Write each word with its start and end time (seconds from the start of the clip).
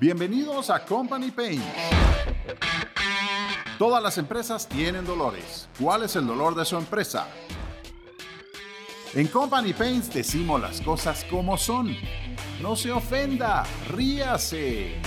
Bienvenidos 0.00 0.70
a 0.70 0.82
Company 0.82 1.30
Pain. 1.30 1.62
Todas 3.78 4.02
las 4.02 4.16
empresas 4.16 4.66
tienen 4.66 5.04
dolores. 5.04 5.68
¿Cuál 5.78 6.04
es 6.04 6.16
el 6.16 6.26
dolor 6.26 6.54
de 6.54 6.64
su 6.64 6.78
empresa? 6.78 7.26
En 9.12 9.26
Company 9.26 9.74
Pains 9.74 10.10
decimos 10.10 10.58
las 10.58 10.80
cosas 10.80 11.26
como 11.28 11.58
son. 11.58 11.94
No 12.62 12.76
se 12.76 12.90
ofenda, 12.90 13.64
ríase. 13.90 15.02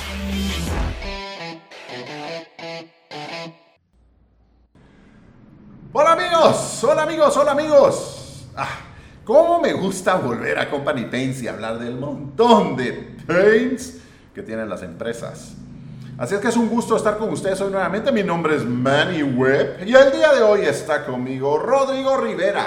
Hola 5.92 6.12
amigos, 6.12 6.84
hola 6.84 7.02
amigos, 7.02 7.36
hola 7.36 7.52
amigos. 7.54 8.46
Ah, 8.56 8.78
¿Cómo 9.24 9.60
me 9.60 9.74
gusta 9.74 10.18
volver 10.18 10.60
a 10.60 10.70
Company 10.70 11.06
Pains 11.06 11.42
y 11.42 11.48
hablar 11.48 11.80
del 11.80 11.96
montón 11.96 12.76
de 12.76 12.94
pains 13.26 14.03
que 14.34 14.42
tienen 14.42 14.70
las 14.70 14.84
empresas? 14.84 15.54
Así 16.18 16.36
es 16.36 16.42
que 16.42 16.48
es 16.48 16.58
un 16.58 16.70
gusto 16.70 16.96
estar 16.96 17.18
con 17.18 17.30
ustedes 17.30 17.60
hoy 17.62 17.72
nuevamente. 17.72 18.12
Mi 18.12 18.24
nombre 18.24 18.56
es 18.56 18.64
Manny 18.64 19.24
Webb 19.24 19.88
y 19.88 19.94
el 19.94 20.12
día 20.12 20.32
de 20.34 20.42
hoy 20.42 20.62
está 20.62 21.06
conmigo 21.06 21.58
Rodrigo 21.58 22.18
Rivera. 22.18 22.66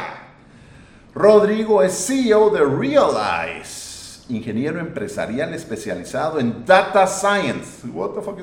Rodrigo 1.15 1.83
es 1.83 1.93
CEO 2.07 2.51
de 2.51 2.65
Realize, 2.65 4.21
ingeniero 4.29 4.81
empresarial 4.81 5.55
especializado 5.55 6.39
en 6.41 6.65
Data 6.67 7.07
Science. 7.07 7.87
What 7.89 8.11
the 8.11 8.21
fuck? 8.21 8.39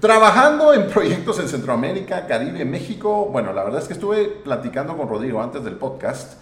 Trabajando 0.00 0.74
en 0.74 0.88
proyectos 0.88 1.38
en 1.38 1.48
Centroamérica, 1.48 2.26
Caribe, 2.26 2.64
México. 2.64 3.28
Bueno, 3.30 3.52
la 3.52 3.64
verdad 3.64 3.80
es 3.80 3.86
que 3.86 3.94
estuve 3.94 4.24
platicando 4.26 4.96
con 4.96 5.08
Rodrigo 5.08 5.42
antes 5.42 5.64
del 5.64 5.76
podcast 5.76 6.34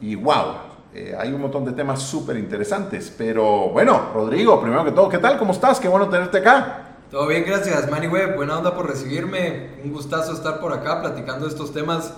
y 0.00 0.14
wow, 0.14 0.54
eh, 0.94 1.14
hay 1.18 1.32
un 1.32 1.40
montón 1.40 1.64
de 1.64 1.72
temas 1.72 2.02
súper 2.02 2.36
interesantes. 2.36 3.12
Pero 3.16 3.68
bueno, 3.70 4.10
Rodrigo, 4.14 4.60
primero 4.60 4.84
que 4.84 4.92
todo, 4.92 5.08
¿qué 5.08 5.18
tal? 5.18 5.38
¿Cómo 5.38 5.52
estás? 5.52 5.80
Qué 5.80 5.88
bueno 5.88 6.08
tenerte 6.08 6.38
acá. 6.38 6.84
Todo 7.10 7.26
bien, 7.26 7.44
gracias, 7.46 7.90
Manny 7.90 8.06
Web. 8.06 8.36
Buena 8.36 8.58
onda 8.58 8.74
por 8.74 8.86
recibirme. 8.86 9.70
Un 9.82 9.92
gustazo 9.92 10.32
estar 10.32 10.60
por 10.60 10.72
acá 10.72 11.00
platicando 11.00 11.46
estos 11.46 11.72
temas 11.72 12.12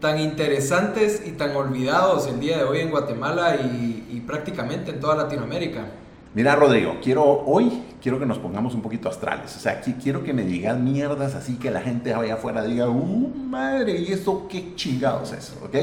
tan 0.00 0.18
interesantes 0.18 1.22
y 1.26 1.32
tan 1.32 1.56
olvidados 1.56 2.26
el 2.26 2.38
día 2.38 2.58
de 2.58 2.64
hoy 2.64 2.80
en 2.80 2.90
Guatemala 2.90 3.56
y, 3.56 4.08
y 4.10 4.20
prácticamente 4.26 4.90
en 4.90 5.00
toda 5.00 5.16
Latinoamérica. 5.16 5.86
Mira, 6.34 6.54
Rodrigo, 6.54 6.96
quiero 7.02 7.24
hoy 7.24 7.82
quiero 8.02 8.18
que 8.18 8.26
nos 8.26 8.38
pongamos 8.38 8.74
un 8.74 8.82
poquito 8.82 9.08
astrales. 9.08 9.54
O 9.56 9.60
sea, 9.60 9.80
quiero 9.80 10.22
que 10.22 10.32
me 10.32 10.42
digan 10.42 10.84
mierdas 10.84 11.34
así 11.34 11.56
que 11.56 11.70
la 11.70 11.80
gente 11.80 12.14
allá 12.14 12.34
afuera 12.34 12.62
diga, 12.62 12.88
¡uh, 12.88 13.34
madre! 13.36 14.00
¿Y 14.00 14.12
eso 14.12 14.46
qué 14.48 14.74
chingados 14.74 15.32
es? 15.32 15.54
¿Ok? 15.62 15.76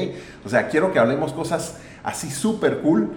O 0.44 0.48
sea, 0.48 0.68
quiero 0.68 0.92
que 0.92 0.98
hablemos 0.98 1.32
cosas 1.32 1.76
así 2.02 2.30
súper 2.30 2.78
cool. 2.78 3.10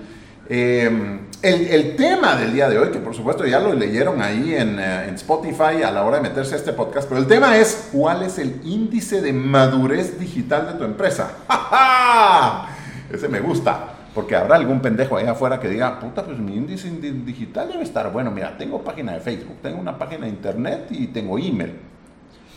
Eh, 0.49 1.19
el, 1.41 1.95
tema 1.97 2.35
del 2.35 2.53
día 2.53 2.69
de 2.69 2.79
hoy, 2.79 2.89
que 2.89 2.99
por 2.99 3.13
supuesto 3.13 3.45
ya 3.45 3.59
lo 3.59 3.73
leyeron 3.73 4.21
ahí 4.21 4.55
en, 4.55 4.79
uh, 4.79 5.09
en, 5.09 5.15
Spotify 5.15 5.83
a 5.83 5.91
la 5.91 6.03
hora 6.05 6.17
de 6.17 6.23
meterse 6.23 6.55
a 6.55 6.57
este 6.57 6.71
podcast, 6.71 7.07
pero 7.09 7.19
el 7.19 7.27
tema 7.27 7.57
es 7.57 7.89
cuál 7.91 8.23
es 8.23 8.39
el 8.39 8.61
índice 8.63 9.21
de 9.21 9.33
madurez 9.33 10.17
digital 10.17 10.67
de 10.67 10.73
tu 10.73 10.85
empresa. 10.85 11.31
¡Ja, 11.47 11.57
ja! 11.57 12.69
Ese 13.11 13.27
me 13.27 13.41
gusta. 13.41 13.96
Porque 14.17 14.35
habrá 14.35 14.55
algún 14.55 14.81
pendejo 14.81 15.15
ahí 15.15 15.27
afuera 15.27 15.59
que 15.59 15.69
diga, 15.69 15.99
puta, 15.99 16.25
pues 16.25 16.39
mi 16.39 16.55
índice 16.55 16.89
digital 16.89 17.67
debe 17.67 17.83
estar. 17.83 18.11
Bueno, 18.11 18.31
mira, 18.31 18.57
tengo 18.57 18.81
página 18.81 19.13
de 19.13 19.19
Facebook, 19.19 19.57
tengo 19.61 19.79
una 19.79 19.95
página 19.95 20.25
de 20.25 20.29
internet 20.29 20.87
y 20.89 21.05
tengo 21.05 21.37
email. 21.37 21.75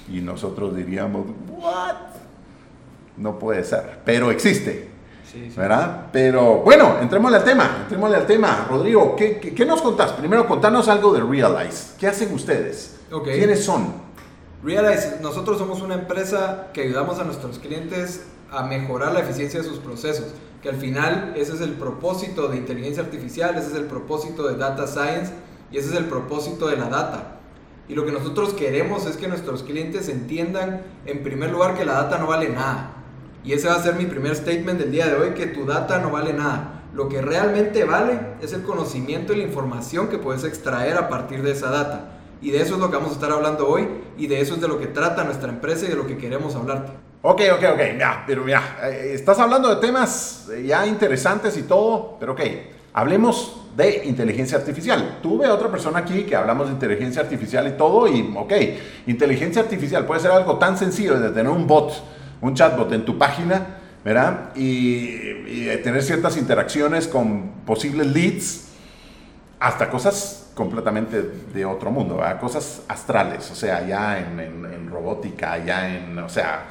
Y 0.09 0.23
nosotros 0.23 0.75
diríamos, 0.75 1.27
¿what? 1.51 1.97
No 3.19 3.39
puede 3.39 3.63
ser, 3.63 3.99
pero 4.07 4.31
existe. 4.31 4.89
Sí, 5.31 5.51
sí. 5.51 5.55
¿Verdad? 5.55 6.07
Pero 6.11 6.61
bueno, 6.61 6.97
entrémosle 6.99 7.37
al 7.37 7.45
tema, 7.45 7.81
entrémosle 7.83 8.17
al 8.17 8.27
tema. 8.27 8.67
Rodrigo, 8.67 9.15
¿qué, 9.15 9.39
qué, 9.39 9.53
qué 9.55 9.67
nos 9.67 9.83
contás? 9.83 10.13
Primero, 10.13 10.49
contanos 10.49 10.89
algo 10.89 11.13
de 11.13 11.21
Realize. 11.21 11.93
¿Qué 11.99 12.07
hacen 12.07 12.33
ustedes? 12.33 13.01
Okay. 13.13 13.37
¿Quiénes 13.37 13.63
son? 13.63 13.93
Realize, 14.65 15.19
nosotros 15.21 15.59
somos 15.59 15.83
una 15.83 15.97
empresa 15.97 16.69
que 16.73 16.85
ayudamos 16.85 17.19
a 17.19 17.25
nuestros 17.25 17.59
clientes 17.59 18.25
a 18.51 18.63
mejorar 18.63 19.13
la 19.13 19.21
eficiencia 19.21 19.61
de 19.61 19.69
sus 19.69 19.79
procesos, 19.79 20.29
que 20.63 20.69
al 20.69 20.77
final 20.77 21.33
ese 21.37 21.55
es 21.55 21.61
el 21.61 21.73
propósito 21.73 22.49
de 22.49 22.59
inteligencia 22.59 23.03
artificial, 23.03 23.57
ese 23.57 23.69
es 23.69 23.75
el 23.75 23.85
propósito 23.85 24.47
de 24.47 24.57
data 24.57 24.87
science 24.87 25.33
y 25.73 25.79
ese 25.79 25.91
es 25.91 25.97
el 25.97 26.07
propósito 26.07 26.69
de 26.69 26.77
la 26.77 26.89
data. 26.89 27.37
Y 27.89 27.95
lo 27.95 28.05
que 28.07 28.13
nosotros 28.13 28.53
queremos 28.55 29.07
es 29.07 29.17
que 29.17 29.27
nuestros 29.27 29.63
clientes 29.63 30.09
entiendan, 30.09 30.83
en 31.07 31.23
primer 31.23 31.51
lugar, 31.51 31.77
que 31.77 31.85
la 31.85 31.95
data 31.95 32.19
no 32.19 32.27
vale 32.27 32.49
nada. 32.49 32.93
Y 33.43 33.53
ese 33.53 33.69
va 33.69 33.75
a 33.75 33.83
ser 33.83 33.95
mi 33.95 34.07
primer 34.07 34.37
statement 34.37 34.79
del 34.79 34.93
día 34.93 35.09
de 35.09 35.15
hoy, 35.15 35.31
que 35.31 35.47
tu 35.47 35.65
data 35.65 35.99
no 35.99 36.11
vale 36.11 36.33
nada. 36.33 36.85
Lo 36.95 37.09
que 37.09 37.23
realmente 37.23 37.85
vale 37.85 38.21
es 38.43 38.53
el 38.53 38.63
conocimiento 38.63 39.33
y 39.33 39.37
la 39.37 39.45
información 39.45 40.09
que 40.09 40.19
puedes 40.19 40.45
extraer 40.45 40.99
a 40.99 41.09
partir 41.09 41.43
de 41.43 41.53
esa 41.53 41.71
data. 41.71 42.19
Y 42.43 42.51
de 42.51 42.63
eso 42.63 42.75
es 42.75 42.81
lo 42.81 42.91
que 42.91 42.97
vamos 42.97 43.11
a 43.11 43.15
estar 43.15 43.33
hablando 43.33 43.69
hoy 43.69 43.89
y 44.17 44.27
de 44.27 44.41
eso 44.41 44.55
es 44.55 44.61
de 44.61 44.69
lo 44.69 44.79
que 44.79 44.87
trata 44.87 45.25
nuestra 45.25 45.51
empresa 45.51 45.87
y 45.87 45.89
de 45.89 45.97
lo 45.97 46.07
que 46.07 46.17
queremos 46.17 46.55
hablarte. 46.55 47.10
Ok, 47.23 47.43
ok, 47.53 47.65
ok, 47.75 47.81
ya, 47.99 48.25
pero 48.27 48.45
mira, 48.45 48.79
eh, 48.85 49.13
estás 49.13 49.39
hablando 49.39 49.69
de 49.69 49.77
temas 49.77 50.49
ya 50.65 50.87
interesantes 50.87 51.55
y 51.59 51.65
todo, 51.65 52.17
pero 52.19 52.33
ok, 52.33 52.41
hablemos 52.95 53.61
de 53.77 54.07
inteligencia 54.07 54.57
artificial. 54.57 55.19
Tuve 55.23 55.47
otra 55.49 55.71
persona 55.71 55.99
aquí 55.99 56.23
que 56.23 56.35
hablamos 56.35 56.69
de 56.69 56.73
inteligencia 56.73 57.21
artificial 57.21 57.69
y 57.69 57.73
todo, 57.73 58.09
y 58.09 58.35
ok, 58.35 58.53
inteligencia 59.07 59.61
artificial 59.61 60.07
puede 60.07 60.23
ser 60.23 60.31
algo 60.31 60.57
tan 60.57 60.79
sencillo 60.79 61.21
de 61.21 61.29
tener 61.29 61.53
un 61.53 61.67
bot, 61.67 61.93
un 62.41 62.55
chatbot 62.55 62.91
en 62.93 63.05
tu 63.05 63.19
página, 63.19 63.67
¿verdad? 64.03 64.53
Y, 64.57 65.11
y 65.47 65.81
tener 65.85 66.03
ciertas 66.03 66.39
interacciones 66.39 67.07
con 67.07 67.51
posibles 67.67 68.07
leads, 68.07 68.69
hasta 69.59 69.91
cosas 69.91 70.53
completamente 70.55 71.21
de 71.53 71.65
otro 71.67 71.91
mundo, 71.91 72.17
¿verdad? 72.17 72.41
cosas 72.41 72.81
astrales, 72.89 73.51
o 73.51 73.55
sea, 73.55 73.87
ya 73.87 74.19
en, 74.19 74.41
en 74.41 74.89
robótica, 74.91 75.63
ya 75.63 75.95
en, 75.95 76.19
o 76.19 76.31
sea, 76.31 76.65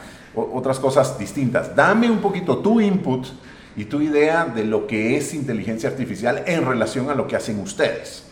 otras 0.53 0.79
cosas 0.79 1.17
distintas. 1.17 1.75
Dame 1.75 2.09
un 2.09 2.19
poquito 2.19 2.57
tu 2.59 2.79
input 2.79 3.27
y 3.75 3.85
tu 3.85 4.01
idea 4.01 4.45
de 4.45 4.63
lo 4.63 4.87
que 4.87 5.17
es 5.17 5.33
inteligencia 5.33 5.89
artificial 5.89 6.43
en 6.47 6.65
relación 6.65 7.09
a 7.09 7.15
lo 7.15 7.27
que 7.27 7.35
hacen 7.35 7.59
ustedes. 7.59 8.25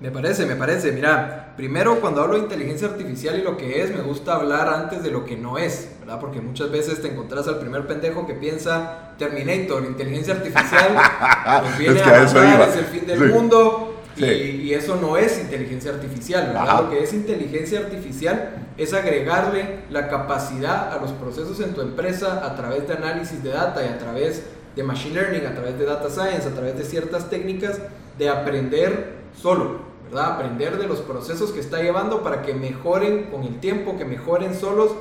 Me 0.00 0.10
parece, 0.10 0.46
me 0.46 0.56
parece. 0.56 0.92
Mira, 0.92 1.52
primero 1.58 2.00
cuando 2.00 2.22
hablo 2.22 2.36
de 2.36 2.44
inteligencia 2.44 2.88
artificial 2.88 3.38
y 3.38 3.42
lo 3.42 3.58
que 3.58 3.82
es, 3.82 3.94
me 3.94 4.00
gusta 4.00 4.34
hablar 4.34 4.66
antes 4.68 5.02
de 5.02 5.10
lo 5.10 5.26
que 5.26 5.36
no 5.36 5.58
es, 5.58 5.90
¿verdad? 6.00 6.18
Porque 6.18 6.40
muchas 6.40 6.70
veces 6.70 7.02
te 7.02 7.08
encontrás 7.08 7.46
al 7.48 7.58
primer 7.58 7.86
pendejo 7.86 8.26
que 8.26 8.32
piensa 8.32 9.12
Terminator, 9.18 9.84
inteligencia 9.84 10.32
artificial, 10.32 10.96
pues 11.60 11.78
viene 11.78 11.96
es 11.96 12.02
que 12.02 12.08
a 12.08 12.22
matar, 12.22 12.68
es 12.70 12.76
el 12.76 12.86
fin 12.86 13.06
del 13.06 13.18
sí. 13.18 13.24
mundo. 13.26 13.89
Sí. 14.20 14.26
Y, 14.26 14.68
y, 14.68 14.74
eso 14.74 14.96
no 14.96 15.16
es 15.16 15.38
inteligencia 15.40 15.92
artificial, 15.92 16.46
¿verdad? 16.48 16.68
Ajá. 16.68 16.82
Lo 16.82 16.90
que 16.90 17.02
es 17.02 17.12
inteligencia 17.12 17.80
artificial 17.80 18.50
es 18.76 18.94
agregarle 18.94 19.80
la 19.90 20.08
capacidad 20.08 20.92
a 20.92 21.00
los 21.00 21.12
procesos 21.12 21.60
en 21.60 21.74
tu 21.74 21.80
empresa 21.80 22.44
a 22.44 22.54
través 22.54 22.86
de 22.86 22.94
análisis 22.94 23.42
de 23.42 23.50
data 23.50 23.84
y 23.84 23.88
a 23.88 23.98
través 23.98 24.44
de 24.76 24.82
machine 24.82 25.14
learning, 25.14 25.46
a 25.46 25.54
través 25.54 25.78
de 25.78 25.84
data 25.84 26.08
science, 26.08 26.48
a 26.48 26.52
través 26.52 26.76
de 26.78 26.84
ciertas 26.84 27.28
técnicas 27.28 27.78
de 28.18 28.28
aprender 28.28 29.16
solo, 29.36 29.80
¿verdad? 30.04 30.32
Aprender 30.32 30.78
de 30.78 30.86
los 30.86 31.00
procesos 31.00 31.50
que 31.50 31.60
está 31.60 31.82
llevando 31.82 32.22
para 32.22 32.42
que 32.42 32.54
mejoren 32.54 33.24
con 33.24 33.42
el 33.42 33.58
tiempo, 33.60 33.96
que 33.98 34.04
mejoren 34.04 34.54
solos. 34.54 34.92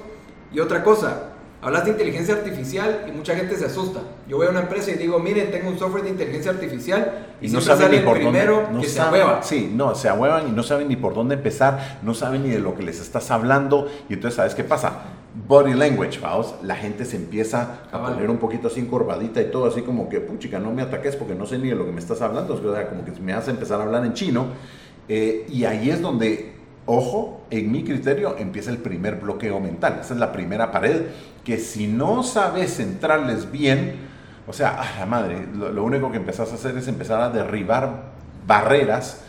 Y 0.51 0.59
otra 0.59 0.83
cosa, 0.83 1.33
Hablas 1.61 1.83
de 1.83 1.91
inteligencia 1.91 2.35
artificial 2.35 3.05
y 3.07 3.11
mucha 3.11 3.35
gente 3.35 3.57
se 3.57 3.65
asusta. 3.65 3.99
Yo 4.29 4.37
voy 4.37 4.47
a 4.47 4.49
una 4.49 4.61
empresa 4.61 4.91
y 4.91 4.93
digo, 4.93 5.19
miren, 5.19 5.51
tengo 5.51 5.69
un 5.69 5.77
software 5.77 6.03
de 6.03 6.11
inteligencia 6.11 6.51
artificial 6.51 7.27
y, 7.41 7.47
y 7.47 7.49
no 7.49 7.59
saben 7.59 7.91
ni 7.91 7.99
por 7.99 8.15
primero 8.15 8.61
dónde, 8.61 8.73
no 8.73 8.81
que 8.81 8.87
saben, 8.87 9.13
se 9.13 9.21
ahueva. 9.21 9.43
Sí, 9.43 9.73
no, 9.75 9.93
se 9.93 10.07
ahuevan 10.07 10.47
y 10.47 10.51
no 10.51 10.63
saben 10.63 10.87
ni 10.87 10.95
por 10.95 11.13
dónde 11.13 11.35
empezar, 11.35 11.99
no 12.01 12.13
saben 12.13 12.43
ni 12.43 12.49
de 12.49 12.59
lo 12.59 12.75
que 12.75 12.83
les 12.83 13.01
estás 13.01 13.29
hablando. 13.29 13.89
Y 14.07 14.13
entonces, 14.13 14.37
¿sabes 14.37 14.55
qué 14.55 14.63
pasa? 14.63 15.01
Body 15.47 15.73
language, 15.73 16.19
vamos, 16.21 16.55
la 16.63 16.75
gente 16.77 17.03
se 17.03 17.17
empieza 17.17 17.79
a 17.91 18.05
poner 18.05 18.29
un 18.29 18.37
poquito 18.37 18.69
así 18.69 18.79
encorvadita 18.79 19.41
y 19.41 19.51
todo 19.51 19.65
así 19.65 19.81
como 19.81 20.07
que, 20.07 20.21
puchica, 20.21 20.59
no 20.59 20.71
me 20.71 20.81
ataques 20.81 21.17
porque 21.17 21.35
no 21.35 21.45
sé 21.45 21.57
ni 21.57 21.67
de 21.67 21.75
lo 21.75 21.85
que 21.85 21.91
me 21.91 21.99
estás 21.99 22.21
hablando. 22.21 22.53
O 22.53 22.73
sea, 22.73 22.87
como 22.87 23.03
que 23.03 23.11
me 23.19 23.33
hace 23.33 23.51
empezar 23.51 23.81
a 23.81 23.83
hablar 23.83 24.05
en 24.05 24.13
chino. 24.13 24.47
Eh, 25.09 25.45
y 25.49 25.65
ahí 25.65 25.89
es 25.89 26.01
donde 26.01 26.59
ojo, 26.89 27.41
en 27.51 27.71
mi 27.71 27.83
criterio 27.83 28.35
empieza 28.37 28.71
el 28.71 28.77
primer 28.77 29.15
bloqueo 29.15 29.59
mental. 29.59 29.99
Esa 30.01 30.15
es 30.15 30.19
la 30.19 30.31
primera 30.31 30.71
pared 30.71 31.03
que 31.43 31.57
si 31.57 31.87
no 31.87 32.23
sabes 32.23 32.75
centrarles 32.75 33.51
bien, 33.51 34.07
o 34.47 34.53
sea, 34.53 34.81
a 34.81 34.99
la 34.99 35.05
madre, 35.05 35.47
lo, 35.53 35.71
lo, 35.71 35.83
único 35.83 36.11
que 36.11 36.17
empezás 36.17 36.51
a 36.51 36.55
hacer 36.55 36.77
es 36.77 36.87
empezar 36.87 37.21
a 37.21 37.29
derribar 37.29 38.11
barreras 38.45 39.21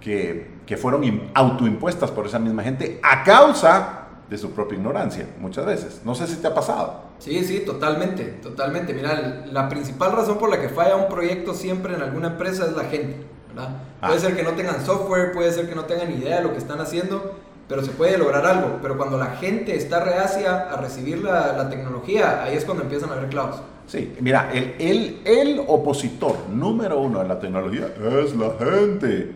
que, 0.00 0.58
que 0.66 0.76
fueron 0.76 1.30
autoimpuestas 1.34 2.10
por 2.10 2.26
esa 2.26 2.38
misma 2.38 2.62
gente 2.62 3.00
a 3.02 3.24
causa 3.24 4.06
de 4.28 4.36
su 4.36 4.52
propia 4.52 4.76
ignorancia, 4.76 5.26
muchas 5.40 5.64
veces. 5.64 6.02
No 6.04 6.14
sé 6.14 6.26
si 6.26 6.36
te 6.36 6.46
ha 6.46 6.54
pasado. 6.54 7.02
Sí, 7.18 7.42
sí, 7.44 7.60
totalmente, 7.60 8.24
totalmente. 8.42 8.92
Mira, 8.92 9.44
la 9.50 9.68
principal 9.68 10.12
razón 10.12 10.38
por 10.38 10.50
la 10.50 10.60
que 10.60 10.68
falla 10.68 10.96
un 10.96 11.08
proyecto 11.08 11.54
siempre 11.54 11.94
en 11.94 12.02
alguna 12.02 12.28
empresa 12.28 12.66
es 12.66 12.72
la 12.76 12.84
gente. 12.84 13.16
¿verdad? 13.48 13.70
Ah. 14.00 14.08
Puede 14.08 14.20
ser 14.20 14.36
que 14.36 14.42
no 14.42 14.52
tengan 14.52 14.84
software, 14.84 15.32
puede 15.32 15.50
ser 15.52 15.68
que 15.68 15.74
no 15.74 15.84
tengan 15.84 16.12
idea 16.12 16.36
de 16.36 16.42
lo 16.42 16.52
que 16.52 16.58
están 16.58 16.80
haciendo, 16.80 17.36
pero 17.68 17.84
se 17.84 17.90
puede 17.92 18.16
lograr 18.18 18.44
algo. 18.46 18.78
Pero 18.80 18.96
cuando 18.96 19.18
la 19.18 19.36
gente 19.36 19.76
está 19.76 20.00
reacia 20.00 20.70
a 20.70 20.76
recibir 20.76 21.22
la, 21.22 21.52
la 21.52 21.68
tecnología, 21.68 22.42
ahí 22.42 22.56
es 22.56 22.64
cuando 22.64 22.82
empiezan 22.82 23.10
a 23.10 23.14
haber 23.14 23.28
clavos. 23.28 23.60
Sí, 23.86 24.14
mira, 24.20 24.50
el, 24.52 24.74
el, 24.78 25.20
el 25.24 25.62
opositor 25.66 26.48
número 26.50 26.98
uno 27.00 27.20
de 27.20 27.28
la 27.28 27.38
tecnología 27.38 27.88
es 28.22 28.34
la 28.36 28.50
gente. 28.58 29.32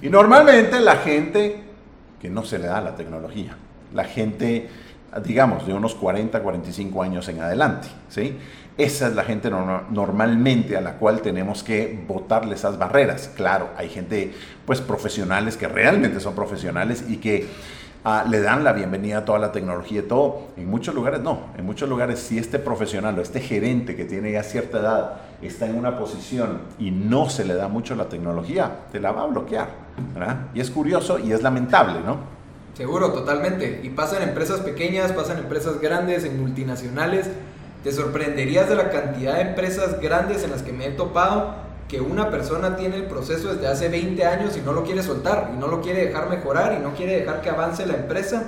Y 0.00 0.08
normalmente 0.08 0.80
la 0.80 0.96
gente 0.96 1.62
que 2.20 2.28
no 2.30 2.44
se 2.44 2.58
le 2.58 2.66
da 2.66 2.80
la 2.80 2.96
tecnología, 2.96 3.56
la 3.92 4.04
gente, 4.04 4.68
digamos, 5.24 5.66
de 5.66 5.74
unos 5.74 5.94
40, 5.94 6.40
45 6.40 7.02
años 7.02 7.28
en 7.28 7.40
adelante, 7.42 7.88
¿sí? 8.08 8.36
Esa 8.78 9.08
es 9.08 9.14
la 9.14 9.24
gente 9.24 9.50
normalmente 9.50 10.78
a 10.78 10.80
la 10.80 10.94
cual 10.94 11.20
tenemos 11.20 11.62
que 11.62 12.02
botarle 12.08 12.54
esas 12.54 12.78
barreras. 12.78 13.30
Claro, 13.36 13.68
hay 13.76 13.90
gente, 13.90 14.32
pues, 14.64 14.80
profesionales 14.80 15.58
que 15.58 15.68
realmente 15.68 16.20
son 16.20 16.34
profesionales 16.34 17.04
y 17.06 17.18
que 17.18 17.46
ah, 18.04 18.24
le 18.26 18.40
dan 18.40 18.64
la 18.64 18.72
bienvenida 18.72 19.18
a 19.18 19.24
toda 19.26 19.38
la 19.38 19.52
tecnología 19.52 20.00
y 20.00 20.04
todo. 20.04 20.48
En 20.56 20.70
muchos 20.70 20.94
lugares 20.94 21.20
no. 21.20 21.48
En 21.58 21.66
muchos 21.66 21.86
lugares, 21.86 22.18
si 22.18 22.38
este 22.38 22.58
profesional 22.58 23.18
o 23.18 23.22
este 23.22 23.40
gerente 23.40 23.94
que 23.94 24.06
tiene 24.06 24.32
ya 24.32 24.42
cierta 24.42 24.78
edad 24.80 25.12
está 25.42 25.66
en 25.66 25.76
una 25.76 25.98
posición 25.98 26.62
y 26.78 26.90
no 26.92 27.28
se 27.28 27.44
le 27.44 27.52
da 27.52 27.68
mucho 27.68 27.94
la 27.94 28.08
tecnología, 28.08 28.70
te 28.90 29.00
la 29.00 29.12
va 29.12 29.24
a 29.24 29.26
bloquear. 29.26 29.68
Y 30.54 30.60
es 30.60 30.70
curioso 30.70 31.18
y 31.18 31.32
es 31.32 31.42
lamentable, 31.42 32.00
¿no? 32.06 32.16
Seguro, 32.72 33.12
totalmente. 33.12 33.82
Y 33.82 33.90
pasa 33.90 34.16
en 34.16 34.30
empresas 34.30 34.60
pequeñas, 34.60 35.12
pasa 35.12 35.34
en 35.34 35.40
empresas 35.40 35.78
grandes, 35.78 36.24
en 36.24 36.40
multinacionales 36.40 37.28
te 37.82 37.92
sorprenderías 37.92 38.68
de 38.68 38.76
la 38.76 38.90
cantidad 38.90 39.34
de 39.34 39.42
empresas 39.42 40.00
grandes 40.00 40.44
en 40.44 40.50
las 40.50 40.62
que 40.62 40.72
me 40.72 40.86
he 40.86 40.90
topado 40.90 41.54
que 41.92 42.00
una 42.00 42.30
persona 42.30 42.74
tiene 42.74 42.96
el 42.96 43.04
proceso 43.04 43.52
desde 43.52 43.68
hace 43.68 43.90
20 43.90 44.24
años 44.24 44.56
y 44.56 44.62
no 44.62 44.72
lo 44.72 44.82
quiere 44.82 45.02
soltar, 45.02 45.50
y 45.54 45.58
no 45.58 45.68
lo 45.68 45.82
quiere 45.82 46.06
dejar 46.06 46.30
mejorar, 46.30 46.74
y 46.78 46.82
no 46.82 46.94
quiere 46.94 47.18
dejar 47.18 47.42
que 47.42 47.50
avance 47.50 47.84
la 47.84 47.94
empresa. 47.94 48.44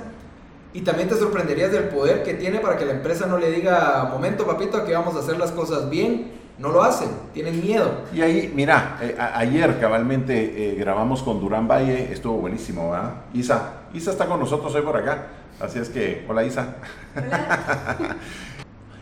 Y 0.73 0.81
también 0.81 1.09
te 1.09 1.15
sorprenderías 1.15 1.71
del 1.71 1.89
poder 1.89 2.23
que 2.23 2.33
tiene 2.33 2.57
para 2.57 2.75
que 2.75 2.85
la 2.85 2.93
empresa 2.93 3.27
no 3.27 3.37
le 3.37 3.51
diga, 3.51 4.09
momento 4.11 4.47
papito, 4.47 4.77
aquí 4.77 4.93
vamos 4.93 5.15
a 5.15 5.19
hacer 5.19 5.37
las 5.37 5.51
cosas 5.51 5.91
bien. 5.91 6.31
No 6.57 6.69
lo 6.69 6.81
hacen, 6.81 7.09
tienen 7.33 7.61
miedo. 7.61 7.91
Y 8.11 8.21
ahí, 8.21 8.51
mira, 8.55 8.97
eh, 9.01 9.15
ayer 9.19 9.79
cabalmente 9.79 10.71
eh, 10.71 10.75
grabamos 10.75 11.21
con 11.21 11.39
Durán 11.39 11.67
Valle, 11.67 12.11
estuvo 12.11 12.37
buenísimo, 12.37 12.91
¿verdad? 12.91 13.11
Isa, 13.33 13.73
Isa 13.93 14.09
está 14.09 14.25
con 14.25 14.39
nosotros 14.39 14.73
hoy 14.73 14.81
por 14.81 14.97
acá. 14.97 15.27
Así 15.59 15.77
es 15.77 15.89
que, 15.89 16.25
hola 16.27 16.43
Isa. 16.43 16.77
Hola. 17.15 18.17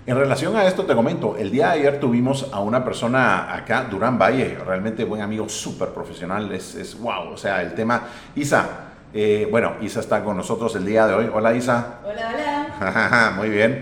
En 0.05 0.17
relación 0.17 0.53
a 0.57 0.65
esto 0.67 0.83
te 0.83 0.93
comento, 0.95 1.37
el 1.37 1.49
día 1.49 1.67
de 1.67 1.79
ayer 1.79 1.97
tuvimos 1.97 2.49
a 2.51 2.59
una 2.59 2.83
persona 2.83 3.55
acá, 3.55 3.87
Durán 3.89 4.19
Valle, 4.19 4.57
realmente 4.65 5.05
buen 5.05 5.21
amigo, 5.21 5.47
súper 5.47 5.89
profesional, 5.89 6.51
es, 6.51 6.75
es, 6.75 6.99
wow, 6.99 7.29
o 7.31 7.37
sea, 7.37 7.61
el 7.61 7.73
tema, 7.73 8.01
Isa, 8.35 8.67
eh, 9.13 9.47
bueno, 9.49 9.75
Isa 9.79 10.01
está 10.01 10.21
con 10.21 10.35
nosotros 10.35 10.75
el 10.75 10.85
día 10.85 11.07
de 11.07 11.13
hoy, 11.13 11.29
hola 11.33 11.53
Isa. 11.53 11.99
Hola, 12.03 12.33
hola. 12.81 13.33
Muy 13.37 13.47
bien. 13.47 13.81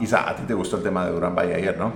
Isa, 0.00 0.28
a 0.28 0.34
ti 0.34 0.42
te 0.48 0.54
gustó 0.54 0.78
el 0.78 0.82
tema 0.82 1.06
de 1.06 1.12
Durán 1.12 1.36
Valle 1.36 1.54
ayer, 1.54 1.78
¿no? 1.78 1.92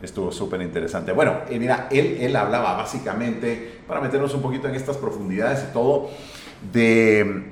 Estuvo 0.00 0.32
súper 0.32 0.62
interesante. 0.62 1.12
Bueno, 1.12 1.40
eh, 1.50 1.58
mira, 1.58 1.88
él, 1.90 2.16
él 2.20 2.34
hablaba 2.34 2.72
básicamente, 2.72 3.80
para 3.86 4.00
meternos 4.00 4.32
un 4.32 4.40
poquito 4.40 4.66
en 4.66 4.76
estas 4.76 4.96
profundidades 4.96 5.66
y 5.68 5.72
todo, 5.74 6.08
de 6.72 7.51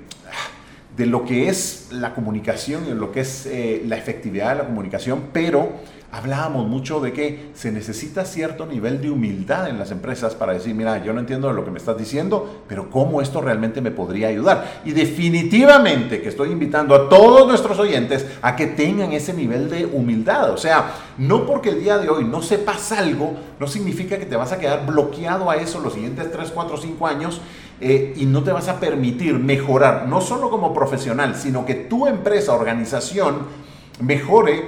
de 0.97 1.07
lo 1.07 1.25
que 1.25 1.49
es 1.49 1.89
la 1.91 2.15
comunicación 2.15 2.87
y 2.87 2.95
lo 2.95 3.13
que 3.13 3.21
es 3.21 3.47
eh, 3.47 3.83
la 3.87 3.97
efectividad 3.97 4.51
de 4.51 4.63
la 4.63 4.67
comunicación, 4.67 5.25
pero 5.33 5.71
hablábamos 6.13 6.67
mucho 6.67 7.01
de 7.01 7.13
que 7.13 7.51
se 7.55 7.71
necesita 7.71 8.25
cierto 8.25 8.67
nivel 8.67 9.01
de 9.01 9.11
humildad 9.11 9.69
en 9.69 9.79
las 9.79 9.93
empresas 9.93 10.35
para 10.35 10.53
decir, 10.53 10.75
mira, 10.75 11.03
yo 11.05 11.13
no 11.13 11.21
entiendo 11.21 11.53
lo 11.53 11.65
que 11.65 11.71
me 11.71 11.79
estás 11.79 11.97
diciendo, 11.97 12.63
pero 12.67 12.91
cómo 12.91 13.23
esto 13.23 13.41
realmente 13.41 13.81
me 13.81 13.93
podría 13.93 14.29
ayudar. 14.29 14.81
Y 14.85 14.93
definitivamente 14.93 16.21
que 16.21 16.29
estoy 16.29 16.51
invitando 16.51 16.95
a 16.95 17.09
todos 17.09 17.47
nuestros 17.47 17.79
oyentes 17.79 18.27
a 18.43 18.57
que 18.57 18.67
tengan 18.67 19.13
ese 19.13 19.33
nivel 19.33 19.71
de 19.71 19.87
humildad. 19.87 20.51
O 20.51 20.57
sea, 20.57 20.95
no 21.17 21.47
porque 21.47 21.71
el 21.71 21.81
día 21.81 21.99
de 21.99 22.09
hoy 22.09 22.25
no 22.25 22.43
sepas 22.43 22.91
algo, 22.93 23.37
no 23.61 23.67
significa 23.69 24.19
que 24.19 24.27
te 24.27 24.37
vas 24.37 24.51
a 24.53 24.59
quedar 24.59 24.87
bloqueado 24.87 25.49
a 25.49 25.57
eso 25.57 25.81
los 25.81 25.95
siguientes 25.95 26.31
3, 26.33 26.51
4, 26.53 26.77
5 26.77 27.07
años 27.07 27.41
eh, 27.81 28.13
y 28.17 28.27
no 28.27 28.43
te 28.43 28.53
vas 28.53 28.69
a 28.69 28.79
permitir 28.79 29.39
mejorar, 29.39 30.07
no 30.07 30.21
solo 30.21 30.51
como 30.51 30.75
profesional, 30.75 31.35
sino 31.35 31.65
que 31.65 31.75
tu 31.75 32.07
empresa, 32.07 32.53
organización, 32.53 33.47
mejore, 34.01 34.65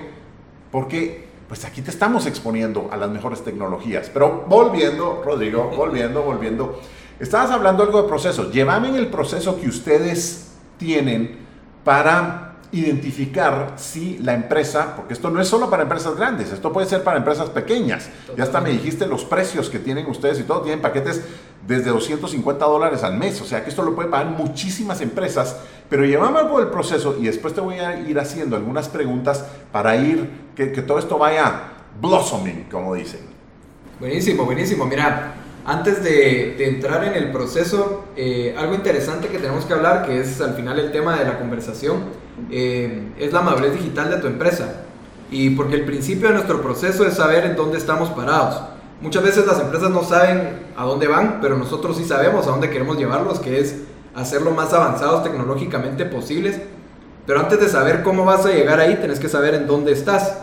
porque 0.70 1.26
pues 1.48 1.66
aquí 1.66 1.82
te 1.82 1.90
estamos 1.90 2.24
exponiendo 2.24 2.88
a 2.90 2.96
las 2.96 3.10
mejores 3.10 3.44
tecnologías. 3.44 4.10
Pero 4.12 4.46
volviendo, 4.48 5.22
Rodrigo, 5.22 5.70
volviendo, 5.76 6.22
volviendo, 6.22 6.80
estabas 7.20 7.50
hablando 7.50 7.82
algo 7.82 8.00
de 8.02 8.08
procesos. 8.08 8.50
Llévame 8.52 8.88
en 8.88 8.96
el 8.96 9.08
proceso 9.08 9.60
que 9.60 9.68
ustedes 9.68 10.54
tienen 10.78 11.36
para 11.84 12.51
identificar 12.72 13.74
si 13.76 14.16
la 14.18 14.32
empresa, 14.32 14.96
porque 14.96 15.12
esto 15.12 15.30
no 15.30 15.40
es 15.40 15.46
solo 15.46 15.68
para 15.68 15.82
empresas 15.82 16.16
grandes, 16.16 16.50
esto 16.52 16.72
puede 16.72 16.86
ser 16.86 17.04
para 17.04 17.18
empresas 17.18 17.50
pequeñas. 17.50 18.08
Ya 18.34 18.44
hasta 18.44 18.62
me 18.62 18.70
dijiste 18.70 19.06
los 19.06 19.24
precios 19.24 19.68
que 19.68 19.78
tienen 19.78 20.06
ustedes 20.06 20.40
y 20.40 20.44
todo, 20.44 20.62
tienen 20.62 20.80
paquetes 20.80 21.22
desde 21.66 21.90
250 21.90 22.64
dólares 22.64 23.04
al 23.04 23.18
mes, 23.18 23.40
o 23.42 23.44
sea 23.44 23.62
que 23.62 23.68
esto 23.68 23.82
lo 23.82 23.94
pueden 23.94 24.10
pagar 24.10 24.28
muchísimas 24.28 25.02
empresas, 25.02 25.56
pero 25.90 26.06
llevamos 26.06 26.40
algo 26.40 26.60
del 26.60 26.68
proceso 26.68 27.16
y 27.20 27.24
después 27.24 27.54
te 27.54 27.60
voy 27.60 27.78
a 27.78 28.00
ir 28.00 28.18
haciendo 28.18 28.56
algunas 28.56 28.88
preguntas 28.88 29.44
para 29.70 29.94
ir, 29.96 30.30
que, 30.56 30.66
todo 30.68 30.98
esto 30.98 31.18
vaya 31.18 31.72
blossoming, 32.00 32.68
como 32.70 32.94
dicen. 32.94 33.20
Buenísimo, 34.00 34.46
buenísimo. 34.46 34.86
Mira, 34.86 35.34
antes 35.66 36.02
de, 36.02 36.56
entrar 36.66 37.04
en 37.04 37.14
el 37.14 37.30
proceso, 37.30 38.06
eh, 38.16 38.54
algo 38.56 38.74
interesante 38.74 39.28
que 39.28 39.38
tenemos 39.38 39.66
que 39.66 39.74
hablar, 39.74 40.06
que 40.06 40.20
es 40.20 40.40
al 40.40 40.54
final 40.54 40.78
el 40.78 40.90
tema 40.90 41.18
de 41.18 41.26
la 41.26 41.38
conversación, 41.38 42.21
eh, 42.50 43.12
es 43.18 43.32
la 43.32 43.42
madurez 43.42 43.74
digital 43.74 44.10
de 44.10 44.16
tu 44.16 44.26
empresa. 44.26 44.82
Y 45.30 45.50
porque 45.50 45.76
el 45.76 45.84
principio 45.84 46.28
de 46.28 46.34
nuestro 46.34 46.60
proceso 46.60 47.06
es 47.06 47.14
saber 47.14 47.44
en 47.44 47.56
dónde 47.56 47.78
estamos 47.78 48.10
parados. 48.10 48.60
Muchas 49.00 49.22
veces 49.22 49.46
las 49.46 49.58
empresas 49.58 49.90
no 49.90 50.04
saben 50.04 50.66
a 50.76 50.84
dónde 50.84 51.08
van, 51.08 51.40
pero 51.40 51.56
nosotros 51.56 51.96
sí 51.96 52.04
sabemos 52.04 52.46
a 52.46 52.50
dónde 52.50 52.70
queremos 52.70 52.98
llevarlos, 52.98 53.40
que 53.40 53.60
es 53.60 53.76
hacerlo 54.14 54.52
más 54.52 54.72
avanzados 54.72 55.24
tecnológicamente 55.24 56.04
posibles. 56.04 56.60
Pero 57.26 57.40
antes 57.40 57.60
de 57.60 57.68
saber 57.68 58.02
cómo 58.02 58.24
vas 58.24 58.44
a 58.46 58.50
llegar 58.50 58.80
ahí, 58.80 58.96
tienes 58.96 59.18
que 59.18 59.28
saber 59.28 59.54
en 59.54 59.66
dónde 59.66 59.92
estás. 59.92 60.38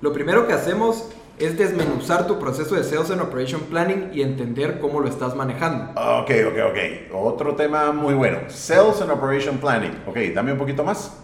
Lo 0.00 0.12
primero 0.12 0.46
que 0.46 0.54
hacemos 0.54 1.04
es 1.40 1.56
desmenuzar 1.56 2.26
tu 2.26 2.38
proceso 2.38 2.74
de 2.74 2.84
Sales 2.84 3.10
and 3.10 3.22
Operation 3.22 3.62
Planning 3.62 4.10
y 4.12 4.20
entender 4.20 4.78
cómo 4.78 5.00
lo 5.00 5.08
estás 5.08 5.34
manejando. 5.34 5.92
Ok, 5.92 6.30
ok, 6.48 6.58
ok. 6.68 7.14
Otro 7.14 7.56
tema 7.56 7.92
muy 7.92 8.12
bueno. 8.12 8.40
Sales 8.48 9.00
and 9.00 9.10
Operation 9.10 9.56
Planning. 9.56 10.02
Ok, 10.06 10.18
dame 10.34 10.52
un 10.52 10.58
poquito 10.58 10.84
más. 10.84 11.16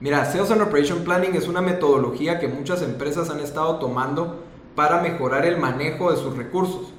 Mira, 0.00 0.24
Sales 0.24 0.50
and 0.50 0.60
Operation 0.60 1.04
Planning 1.04 1.36
es 1.36 1.46
una 1.46 1.62
metodología 1.62 2.40
que 2.40 2.48
muchas 2.48 2.82
empresas 2.82 3.30
han 3.30 3.38
estado 3.38 3.78
tomando 3.78 4.42
para 4.74 5.00
mejorar 5.00 5.46
el 5.46 5.56
manejo 5.56 6.10
de 6.10 6.16
sus 6.16 6.36
recursos. 6.36 6.92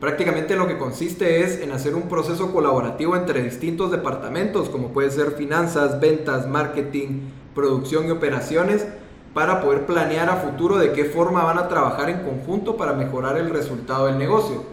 Prácticamente 0.00 0.56
lo 0.56 0.66
que 0.66 0.78
consiste 0.78 1.42
es 1.44 1.60
en 1.60 1.70
hacer 1.70 1.94
un 1.94 2.08
proceso 2.08 2.52
colaborativo 2.52 3.14
entre 3.14 3.42
distintos 3.42 3.92
departamentos, 3.92 4.68
como 4.68 4.88
puede 4.88 5.10
ser 5.10 5.32
finanzas, 5.32 6.00
ventas, 6.00 6.48
marketing, 6.48 7.28
producción 7.54 8.08
y 8.08 8.10
operaciones, 8.10 8.86
para 9.34 9.60
poder 9.60 9.86
planear 9.86 10.28
a 10.28 10.36
futuro 10.36 10.78
de 10.78 10.92
qué 10.92 11.04
forma 11.04 11.44
van 11.44 11.58
a 11.58 11.68
trabajar 11.68 12.10
en 12.10 12.20
conjunto 12.20 12.76
para 12.76 12.92
mejorar 12.92 13.36
el 13.36 13.50
resultado 13.50 14.06
del 14.06 14.18
negocio. 14.18 14.64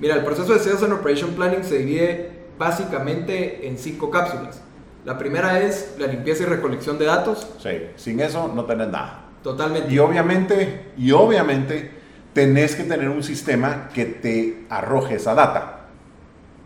Mira, 0.00 0.16
el 0.16 0.24
proceso 0.24 0.52
de 0.52 0.58
Sales 0.58 0.82
and 0.82 0.92
Operation 0.92 1.30
Planning 1.30 1.64
se 1.64 1.78
divide 1.78 2.30
básicamente 2.58 3.66
en 3.66 3.78
cinco 3.78 4.10
cápsulas. 4.10 4.60
La 5.04 5.18
primera 5.18 5.60
es 5.60 5.94
la 5.98 6.06
limpieza 6.06 6.44
y 6.44 6.46
recolección 6.46 6.98
de 6.98 7.06
datos. 7.06 7.48
Sí, 7.58 7.70
sin 7.96 8.20
eso 8.20 8.50
no 8.54 8.64
tenés 8.64 8.88
nada. 8.88 9.24
Totalmente. 9.42 9.92
Y 9.92 9.98
obviamente, 9.98 10.92
y 10.96 11.12
obviamente 11.12 11.90
tenés 12.32 12.74
que 12.74 12.84
tener 12.84 13.08
un 13.08 13.22
sistema 13.22 13.88
que 13.92 14.06
te 14.06 14.66
arroje 14.70 15.16
esa 15.16 15.34
data. 15.34 15.73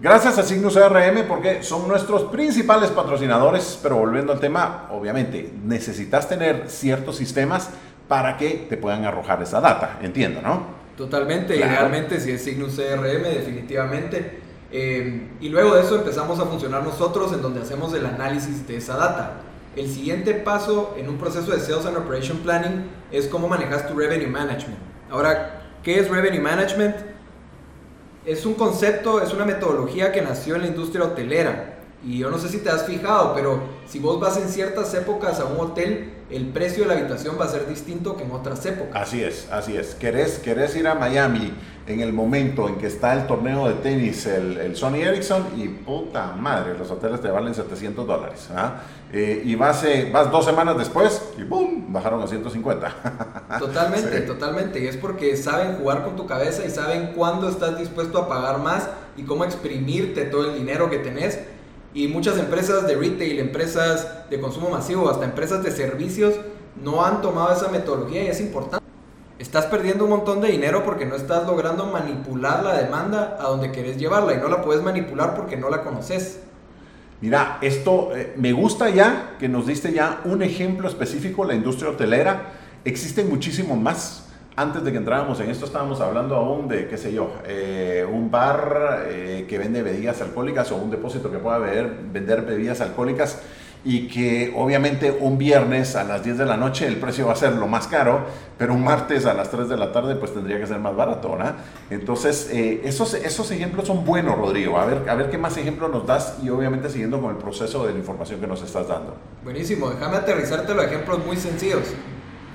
Gracias 0.01 0.39
a 0.39 0.45
Signus 0.45 0.75
CRM 0.75 1.27
porque 1.27 1.65
son 1.65 1.89
nuestros 1.89 2.31
principales 2.31 2.91
patrocinadores, 2.91 3.81
pero 3.83 3.97
volviendo 3.97 4.33
al 4.33 4.39
tema, 4.39 4.87
obviamente 4.93 5.53
necesitas 5.65 6.29
tener 6.29 6.71
ciertos 6.71 7.17
sistemas 7.17 7.71
para 8.07 8.37
que 8.37 8.67
te 8.69 8.77
puedan 8.77 9.05
arrojar 9.05 9.43
esa 9.43 9.61
data, 9.61 9.99
entiendo, 10.01 10.41
¿no? 10.41 10.79
Totalmente, 10.97 11.57
idealmente 11.57 12.21
si 12.21 12.31
es 12.31 12.45
Signus 12.45 12.77
CRM, 12.77 13.23
definitivamente. 13.25 14.39
Eh, 14.71 15.31
y 15.41 15.49
luego 15.49 15.75
de 15.75 15.83
eso 15.83 15.97
empezamos 15.97 16.39
a 16.39 16.47
funcionar 16.47 16.85
nosotros 16.85 17.33
en 17.33 17.43
donde 17.43 17.63
hacemos 17.63 17.93
el 17.95 18.07
análisis 18.07 18.69
de 18.69 18.77
esa 18.77 18.97
data. 18.97 19.33
El 19.75 19.89
siguiente 19.89 20.35
paso 20.35 20.95
en 20.97 21.09
un 21.09 21.19
proceso 21.19 21.51
de 21.51 21.59
Sales 21.59 21.87
and 21.87 21.97
Operation 21.97 22.39
Planning 22.39 22.89
es 23.11 23.27
cómo 23.27 23.49
manejas 23.49 23.89
tu 23.89 23.99
Revenue 23.99 24.29
Management. 24.29 24.79
Ahora, 25.11 25.63
¿qué 25.83 25.99
es 25.99 26.09
Revenue 26.09 26.41
Management? 26.41 26.97
Es 28.29 28.45
un 28.45 28.55
concepto, 28.55 29.23
es 29.23 29.33
una 29.33 29.47
metodología 29.47 30.13
que 30.13 30.21
nació 30.21 30.57
en 30.57 30.63
la 30.63 30.69
industria 30.69 31.07
hotelera. 31.07 31.79
Y 32.05 32.19
yo 32.19 32.31
no 32.31 32.39
sé 32.39 32.51
si 32.51 32.59
te 32.59 32.69
has 32.69 32.85
fijado, 32.85 33.35
pero 33.35 33.59
si 33.89 33.99
vos 33.99 34.21
vas 34.21 34.37
en 34.37 34.51
ciertas 34.51 34.93
épocas 34.93 35.41
a 35.41 35.47
un 35.47 35.59
hotel, 35.59 36.13
el 36.31 36.49
precio 36.49 36.83
de 36.83 36.89
la 36.89 37.01
habitación 37.01 37.37
va 37.41 37.47
a 37.47 37.49
ser 37.49 37.67
distinto 37.67 38.17
que 38.17 38.25
en 38.25 38.33
otras 38.33 38.65
épocas. 38.67 38.95
Así 38.95 39.23
es, 39.23 39.49
así 39.51 39.77
es. 39.77 39.95
¿Querés, 39.95 40.39
querés 40.39 40.77
ir 40.77 40.87
a 40.87 40.95
Miami 40.95 41.53
en 41.87 42.01
el 42.01 42.13
momento 42.13 42.69
en 42.69 42.77
que 42.77 42.87
está 42.87 43.15
el 43.15 43.27
torneo 43.27 43.67
de 43.67 43.75
tenis, 43.75 44.27
el, 44.27 44.59
el 44.59 44.77
Sony 44.77 44.97
Ericsson, 44.97 45.47
y 45.57 45.69
puta 45.69 46.33
madre, 46.33 46.77
los 46.79 46.91
hoteles 46.91 47.23
te 47.23 47.29
valen 47.29 47.55
700 47.55 48.07
dólares. 48.07 48.49
¿ah? 48.55 48.83
Eh, 49.11 49.43
y 49.43 49.55
vas, 49.55 49.85
eh, 49.85 50.11
vas 50.13 50.31
dos 50.31 50.45
semanas 50.45 50.77
después 50.77 51.31
y 51.39 51.45
¡boom! 51.45 51.91
Bajaron 51.91 52.23
a 52.23 52.27
150. 52.27 52.95
Totalmente, 53.59 54.21
totalmente. 54.21 54.81
Y 54.81 54.87
es 54.87 54.99
porque 54.99 55.35
saben 55.37 55.77
jugar 55.77 56.05
con 56.05 56.15
tu 56.15 56.27
cabeza 56.27 56.63
y 56.67 56.71
saben 56.71 57.13
cuándo 57.15 57.49
estás 57.49 57.79
dispuesto 57.79 58.19
a 58.19 58.29
pagar 58.29 58.59
más 58.59 58.87
y 59.17 59.23
cómo 59.23 59.45
exprimirte 59.45 60.27
todo 60.27 60.51
el 60.51 60.59
dinero 60.59 60.91
que 60.91 60.99
tenés. 60.99 61.39
Y 61.95 62.09
muchas 62.09 62.39
empresas 62.39 62.87
de 62.87 62.95
retail, 62.95 63.39
empresas 63.39 64.29
de 64.31 64.41
consumo 64.41 64.71
masivo, 64.71 65.09
hasta 65.09 65.25
empresas 65.25 65.63
de 65.63 65.71
servicios, 65.71 66.35
no 66.83 67.05
han 67.05 67.23
tomado 67.23 67.53
esa 67.53 67.69
metodología 67.69 68.25
y 68.25 68.29
es 68.29 68.41
importante. 68.41 68.87
Estás 69.39 69.67
perdiendo 69.67 70.05
un 70.05 70.11
montón 70.11 70.41
de 70.41 70.49
dinero 70.49 70.85
porque 70.85 71.07
no 71.07 71.15
estás 71.15 71.47
logrando 71.47 71.87
manipular 71.87 72.63
la 72.63 72.77
demanda 72.77 73.37
a 73.41 73.45
donde 73.45 73.73
querés 73.73 73.97
llevarla 73.97 74.35
y 74.35 74.39
no 74.39 74.49
la 74.49 74.63
puedes 74.63 74.83
manipular 74.83 75.35
porque 75.35 75.57
no 75.57 75.71
la 75.71 75.83
conoces. 75.83 76.41
Mira, 77.21 77.59
esto 77.63 78.11
eh, 78.15 78.35
me 78.37 78.53
gusta 78.53 78.91
ya 78.91 79.37
que 79.39 79.49
nos 79.49 79.67
diste 79.67 79.93
ya 79.93 80.21
un 80.25 80.43
ejemplo 80.43 80.89
específico, 80.89 81.45
la 81.45 81.55
industria 81.55 81.91
hotelera. 81.91 82.53
Existen 82.85 83.29
muchísimos 83.29 83.79
más. 83.79 84.28
Antes 84.59 84.83
de 84.83 84.91
que 84.91 84.99
entráramos 84.99 85.39
en 85.39 85.51
esto 85.51 85.67
estábamos 85.67 86.01
hablando 86.01 86.35
aún 86.35 86.67
de, 86.67 86.89
qué 86.89 86.99
sé 86.99 87.13
yo, 87.13 87.31
eh, 87.47 88.05
un 88.11 88.29
bar 88.29 89.05
eh, 89.07 89.47
que 89.49 89.57
vende 89.57 89.85
bebidas 89.85 90.21
alcohólicas 90.21 90.73
o 90.73 90.77
un 90.79 90.91
depósito 90.91 91.31
que 91.31 91.39
pueda 91.39 91.59
vender 91.59 92.43
bebidas 92.43 92.81
alcohólicas 92.81 93.41
y 93.85 94.09
que 94.09 94.53
obviamente 94.57 95.17
un 95.21 95.39
viernes 95.39 95.95
a 95.95 96.03
las 96.03 96.25
10 96.25 96.39
de 96.39 96.45
la 96.45 96.57
noche 96.57 96.89
el 96.89 96.97
precio 96.97 97.29
va 97.29 97.35
a 97.35 97.37
ser 97.37 97.53
lo 97.53 97.69
más 97.69 97.87
caro, 97.87 98.23
pero 98.59 98.75
un 98.75 98.83
martes 98.83 99.27
a 99.27 99.35
las 99.35 99.49
3 99.49 99.69
de 99.69 99.77
la 99.77 99.93
tarde 99.93 100.17
pues 100.17 100.35
tendría 100.35 100.59
que 100.59 100.67
ser 100.67 100.81
más 100.81 100.97
barato, 100.97 101.37
¿no? 101.39 101.53
Entonces, 101.89 102.51
eh, 102.51 102.81
esos, 102.83 103.15
esos 103.15 103.49
ejemplos 103.53 103.87
son 103.87 104.05
buenos, 104.05 104.37
Rodrigo. 104.37 104.77
A 104.77 104.87
ver, 104.87 105.09
a 105.09 105.15
ver 105.15 105.31
qué 105.31 105.39
más 105.39 105.57
ejemplos 105.57 105.89
nos 105.93 106.05
das 106.05 106.39
y 106.43 106.51
obviamente 106.51 106.91
siguiendo 106.91 107.21
con 107.21 107.31
el 107.31 107.37
proceso 107.37 107.87
de 107.87 107.93
la 107.93 107.99
información 108.01 108.41
que 108.41 108.49
nos 108.49 108.61
estás 108.65 108.89
dando. 108.89 109.15
Buenísimo, 109.45 109.89
déjame 109.91 110.17
aterrizarte 110.17 110.75
los 110.75 110.85
ejemplos 110.85 111.25
muy 111.25 111.37
sencillos. 111.37 111.85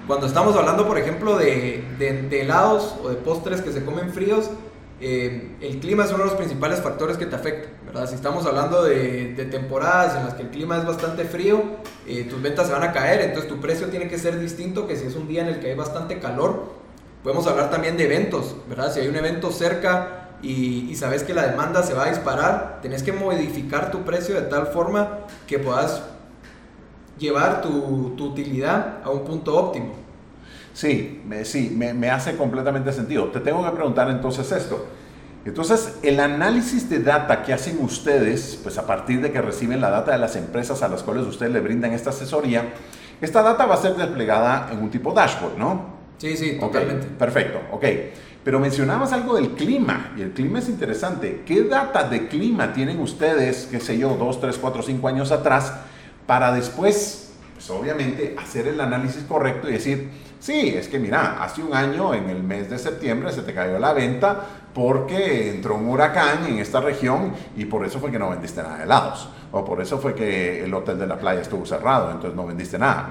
Cuando 0.08 0.28
estamos 0.28 0.56
hablando, 0.56 0.88
por 0.88 0.98
ejemplo, 0.98 1.38
de, 1.38 1.84
de, 1.98 2.24
de 2.24 2.42
helados 2.42 2.96
o 3.04 3.10
de 3.10 3.16
postres 3.16 3.62
que 3.62 3.72
se 3.72 3.86
comen 3.86 4.12
fríos, 4.12 4.50
eh, 5.06 5.58
el 5.60 5.80
clima 5.80 6.06
es 6.06 6.12
uno 6.12 6.20
de 6.20 6.30
los 6.30 6.36
principales 6.36 6.80
factores 6.80 7.18
que 7.18 7.26
te 7.26 7.36
afecta, 7.36 7.68
¿verdad? 7.86 8.08
Si 8.08 8.16
estamos 8.16 8.46
hablando 8.46 8.84
de, 8.84 9.36
temporadas 9.52 10.16
en 10.16 10.24
las 10.24 10.36
que 10.36 10.44
el 10.44 10.50
clima 10.50 10.78
es 10.78 10.86
bastante 10.86 11.26
frío, 11.26 11.62
eh, 12.08 12.26
tus 12.30 12.42
ventas 12.42 12.68
se 12.68 12.74
van 12.74 12.84
a 12.84 12.94
caer, 12.94 13.20
entonces 13.20 13.50
tu 13.50 13.60
precio 13.60 13.88
tiene 13.88 14.08
que 14.08 14.18
ser 14.18 14.40
distinto 14.40 14.88
que 14.88 14.96
si 14.96 15.08
es 15.08 15.16
un 15.16 15.28
día 15.28 15.42
en 15.42 15.50
el 15.50 15.60
que 15.60 15.72
hay 15.72 15.76
bastante 15.76 16.20
calor. 16.20 16.72
Podemos 17.22 17.48
hablar 17.48 17.70
también 17.70 17.98
de 17.98 18.06
eventos, 18.06 18.56
¿verdad? 18.70 18.94
Si 18.94 19.02
hay 19.02 19.10
un 19.10 19.18
evento 19.18 19.52
cerca 19.52 20.38
y, 20.42 20.96
sabes 20.96 21.24
que 21.24 21.34
la 21.34 21.48
demanda 21.48 21.84
se 21.84 21.94
va 21.94 22.06
a 22.06 22.10
disparar, 22.10 22.80
tenés 22.82 23.04
que 23.04 23.12
modificar 23.12 23.92
tu 23.92 24.04
precio 24.04 24.36
de 24.36 24.44
tal 24.44 24.68
forma 24.68 25.20
que 25.48 25.60
puedas 25.60 26.02
llevar 27.24 27.62
tu, 27.62 28.14
tu 28.16 28.26
utilidad 28.26 28.98
a 29.04 29.10
un 29.10 29.24
punto 29.24 29.56
óptimo. 29.58 29.94
Sí, 30.74 31.22
me, 31.26 31.46
sí, 31.46 31.74
me, 31.76 32.10
hace 32.10 32.36
completamente 32.36 32.92
sentido. 32.92 33.26
Te 33.28 33.40
tengo 33.40 33.64
que 33.64 33.72
preguntar 33.72 34.10
entonces 34.10 34.52
esto. 34.52 34.86
Entonces, 35.46 36.00
el 36.04 36.20
análisis 36.20 36.90
de 36.90 37.00
data 37.00 37.44
que 37.44 37.54
hacen 37.54 37.78
ustedes, 37.82 38.60
pues 38.62 38.78
a 38.78 38.88
partir 38.88 39.22
de 39.22 39.32
que 39.32 39.42
reciben 39.42 39.82
la 39.82 39.90
data 39.90 40.12
de 40.12 40.18
las 40.18 40.36
empresas 40.36 40.82
a 40.82 40.88
las 40.88 41.04
cuales 41.04 41.26
ustedes 41.26 41.52
le 41.52 41.60
brindan 41.60 41.94
esta 41.94 42.10
asesoría, 42.10 42.74
esta 43.22 43.42
data 43.44 43.66
va 43.66 43.76
a 43.76 43.78
ser 43.78 43.96
desplegada 43.96 44.70
en 44.72 44.80
un 44.80 44.90
tipo 44.90 45.14
dashboard, 45.14 45.58
¿no? 45.58 45.94
Sí, 46.18 46.36
sí, 46.38 46.58
totalmente. 46.60 47.08
perfecto, 47.08 47.60
ok. 47.72 47.86
Pero 48.44 48.60
mencionabas 48.60 49.14
algo 49.14 49.36
del 49.36 49.52
clima, 49.52 50.14
y 50.18 50.22
el 50.22 50.32
clima 50.32 50.60
es 50.60 50.70
interesante. 50.70 51.44
¿Qué 51.46 51.64
data 51.64 52.10
de 52.10 52.28
clima 52.28 52.74
tienen 52.74 53.00
ustedes, 53.00 53.68
qué 53.70 53.80
sé 53.80 53.98
yo, 53.98 54.16
dos, 54.16 54.42
tres, 54.42 54.58
cuatro, 54.58 54.82
cinco 54.82 55.08
años 55.08 55.32
atrás, 55.32 55.74
para 56.26 56.52
después, 56.54 57.34
pues 57.54 57.70
obviamente, 57.70 58.36
hacer 58.38 58.68
el 58.68 58.80
análisis 58.80 59.24
correcto 59.24 59.70
y 59.70 59.74
decir, 59.74 60.10
Sí, 60.44 60.76
es 60.76 60.90
que 60.90 61.00
mira, 61.00 61.42
hace 61.42 61.64
un 61.64 61.74
año, 61.74 62.14
en 62.14 62.30
el 62.30 62.44
mes 62.44 62.70
de 62.70 62.78
septiembre, 62.78 63.32
se 63.32 63.44
te 63.44 63.54
cayó 63.54 63.80
la 63.80 63.94
venta 63.94 64.42
porque 64.74 65.52
entró 65.52 65.76
un 65.76 65.88
huracán 65.88 66.46
en 66.46 66.58
esta 66.60 66.82
región 66.82 67.32
y 67.56 67.64
por 67.64 67.86
eso 67.86 67.98
fue 68.02 68.12
que 68.12 68.20
no 68.20 68.30
vendiste 68.30 68.62
nada 68.62 68.80
de 68.80 68.84
helados. 68.84 69.30
O 69.54 69.64
por 69.64 69.80
eso 69.80 70.00
fue 70.00 70.14
que 70.14 70.66
el 70.66 70.74
hotel 70.74 71.00
de 71.00 71.08
la 71.08 71.18
playa 71.18 71.40
estuvo 71.40 71.66
cerrado, 71.66 72.12
entonces 72.12 72.36
no 72.36 72.46
vendiste 72.46 72.78
nada. 72.78 73.10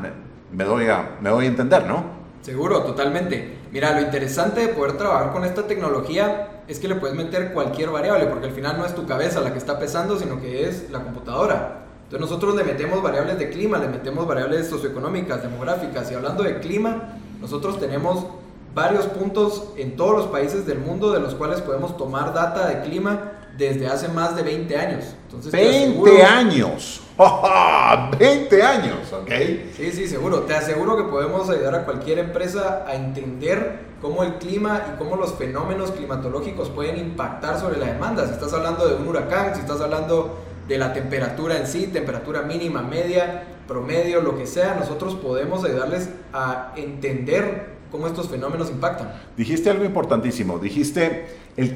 Me, 0.52 0.64
doy, 0.64 0.88
a, 0.88 1.16
me 1.22 1.30
doy 1.30 1.46
a 1.46 1.48
entender, 1.48 1.86
¿no? 1.86 2.04
Seguro, 2.42 2.82
totalmente. 2.82 3.60
Mira, 3.72 3.92
lo 3.92 4.02
interesante 4.02 4.60
de 4.60 4.68
poder 4.68 4.98
trabajar 4.98 5.32
con 5.32 5.46
esta 5.46 5.66
tecnología 5.66 6.64
es 6.68 6.78
que 6.78 6.86
le 6.86 6.96
puedes 6.96 7.16
meter 7.16 7.54
cualquier 7.54 7.88
variable, 7.88 8.26
porque 8.26 8.48
al 8.48 8.52
final 8.52 8.76
no 8.76 8.84
es 8.84 8.94
tu 8.94 9.06
cabeza 9.06 9.40
la 9.40 9.52
que 9.52 9.58
está 9.58 9.78
pesando, 9.78 10.18
sino 10.18 10.38
que 10.38 10.68
es 10.68 10.90
la 10.90 11.02
computadora. 11.02 11.81
Entonces 12.12 12.28
nosotros 12.28 12.54
le 12.56 12.64
metemos 12.64 13.02
variables 13.02 13.38
de 13.38 13.48
clima, 13.48 13.78
le 13.78 13.88
metemos 13.88 14.26
variables 14.26 14.68
socioeconómicas, 14.68 15.42
demográficas, 15.42 16.12
y 16.12 16.14
hablando 16.14 16.42
de 16.42 16.60
clima, 16.60 17.14
nosotros 17.40 17.80
tenemos 17.80 18.26
varios 18.74 19.06
puntos 19.06 19.68
en 19.78 19.96
todos 19.96 20.18
los 20.18 20.26
países 20.26 20.66
del 20.66 20.78
mundo 20.78 21.10
de 21.10 21.20
los 21.20 21.34
cuales 21.34 21.62
podemos 21.62 21.96
tomar 21.96 22.34
data 22.34 22.68
de 22.68 22.82
clima 22.82 23.32
desde 23.56 23.86
hace 23.86 24.08
más 24.08 24.36
de 24.36 24.42
20 24.42 24.76
años. 24.76 25.04
Entonces, 25.24 25.52
20 25.52 26.22
años. 26.22 27.00
20 28.18 28.62
años, 28.62 29.10
¿ok? 29.10 29.30
Sí, 29.74 29.90
sí, 29.92 30.06
seguro. 30.06 30.40
Te 30.40 30.54
aseguro 30.54 30.98
que 30.98 31.04
podemos 31.04 31.48
ayudar 31.48 31.76
a 31.76 31.84
cualquier 31.86 32.18
empresa 32.18 32.84
a 32.86 32.94
entender 32.94 33.86
cómo 34.02 34.22
el 34.22 34.34
clima 34.34 34.82
y 34.92 34.98
cómo 34.98 35.16
los 35.16 35.32
fenómenos 35.36 35.92
climatológicos 35.92 36.68
pueden 36.68 36.98
impactar 36.98 37.58
sobre 37.58 37.78
la 37.78 37.86
demanda. 37.86 38.26
Si 38.26 38.34
estás 38.34 38.52
hablando 38.52 38.86
de 38.86 38.96
un 38.96 39.08
huracán, 39.08 39.54
si 39.54 39.62
estás 39.62 39.80
hablando 39.80 40.51
de 40.68 40.78
la 40.78 40.92
temperatura 40.92 41.56
en 41.56 41.66
sí, 41.66 41.88
temperatura 41.88 42.42
mínima, 42.42 42.82
media, 42.82 43.44
promedio, 43.66 44.20
lo 44.20 44.36
que 44.36 44.46
sea, 44.46 44.74
nosotros 44.74 45.14
podemos 45.16 45.64
ayudarles 45.64 46.10
a 46.32 46.72
entender 46.76 47.72
cómo 47.90 48.06
estos 48.06 48.28
fenómenos 48.28 48.70
impactan. 48.70 49.12
Dijiste 49.36 49.70
algo 49.70 49.84
importantísimo, 49.84 50.58
dijiste, 50.58 51.26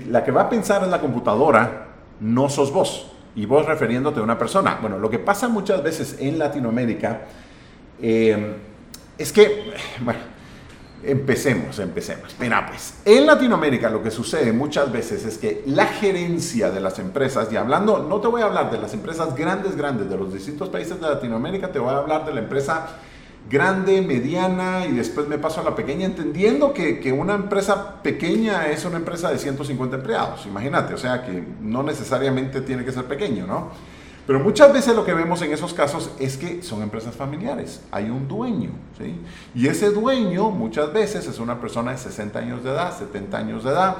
la 0.08 0.24
que 0.24 0.30
va 0.30 0.42
a 0.42 0.48
pensar 0.48 0.82
en 0.82 0.90
la 0.90 1.00
computadora 1.00 1.88
no 2.20 2.48
sos 2.48 2.72
vos, 2.72 3.12
y 3.36 3.44
vos 3.44 3.66
refiriéndote 3.66 4.18
a 4.20 4.22
una 4.22 4.38
persona. 4.38 4.78
Bueno, 4.80 4.98
lo 4.98 5.10
que 5.10 5.18
pasa 5.18 5.48
muchas 5.48 5.82
veces 5.82 6.16
en 6.18 6.38
Latinoamérica 6.38 7.20
eh, 8.00 8.56
es 9.18 9.32
que, 9.32 9.74
bueno, 10.00 10.20
Empecemos, 11.06 11.78
empecemos. 11.78 12.34
Mira, 12.40 12.66
pues, 12.66 12.94
en 13.04 13.26
Latinoamérica 13.26 13.88
lo 13.88 14.02
que 14.02 14.10
sucede 14.10 14.52
muchas 14.52 14.90
veces 14.90 15.24
es 15.24 15.38
que 15.38 15.62
la 15.66 15.86
gerencia 15.86 16.70
de 16.70 16.80
las 16.80 16.98
empresas, 16.98 17.48
y 17.52 17.56
hablando, 17.56 17.98
no 17.98 18.20
te 18.20 18.26
voy 18.26 18.42
a 18.42 18.46
hablar 18.46 18.72
de 18.72 18.78
las 18.78 18.92
empresas 18.92 19.36
grandes, 19.36 19.76
grandes 19.76 20.10
de 20.10 20.16
los 20.16 20.32
distintos 20.32 20.68
países 20.68 21.00
de 21.00 21.06
Latinoamérica, 21.06 21.70
te 21.70 21.78
voy 21.78 21.90
a 21.90 21.98
hablar 21.98 22.26
de 22.26 22.34
la 22.34 22.40
empresa 22.40 22.88
grande, 23.48 24.02
mediana 24.02 24.84
y 24.86 24.92
después 24.92 25.28
me 25.28 25.38
paso 25.38 25.60
a 25.60 25.64
la 25.64 25.76
pequeña, 25.76 26.06
entendiendo 26.06 26.72
que, 26.72 26.98
que, 26.98 27.12
una 27.12 27.34
empresa 27.34 28.02
pequeña 28.02 28.66
es 28.66 28.84
una 28.84 28.96
empresa 28.96 29.30
de 29.30 29.38
150 29.38 29.96
empleados, 29.96 30.44
imagínate, 30.46 30.94
o 30.94 30.98
sea 30.98 31.24
que 31.24 31.44
no 31.60 31.84
necesariamente 31.84 32.62
tiene 32.62 32.84
que 32.84 32.90
ser 32.90 33.04
pequeño, 33.04 33.46
¿no? 33.46 33.70
Pero 34.26 34.40
muchas 34.40 34.72
veces 34.72 34.96
lo 34.96 35.04
que 35.04 35.14
vemos 35.14 35.40
en 35.42 35.52
esos 35.52 35.72
casos 35.72 36.10
es 36.18 36.36
que 36.36 36.60
son 36.62 36.82
empresas 36.82 37.14
familiares, 37.14 37.80
hay 37.92 38.10
un 38.10 38.26
dueño, 38.26 38.70
¿sí? 38.98 39.14
Y 39.54 39.68
ese 39.68 39.90
dueño 39.90 40.50
muchas 40.50 40.92
veces 40.92 41.28
es 41.28 41.38
una 41.38 41.60
persona 41.60 41.92
de 41.92 41.98
60 41.98 42.36
años 42.36 42.64
de 42.64 42.70
edad, 42.70 42.96
70 42.98 43.38
años 43.38 43.62
de 43.62 43.70
edad, 43.70 43.98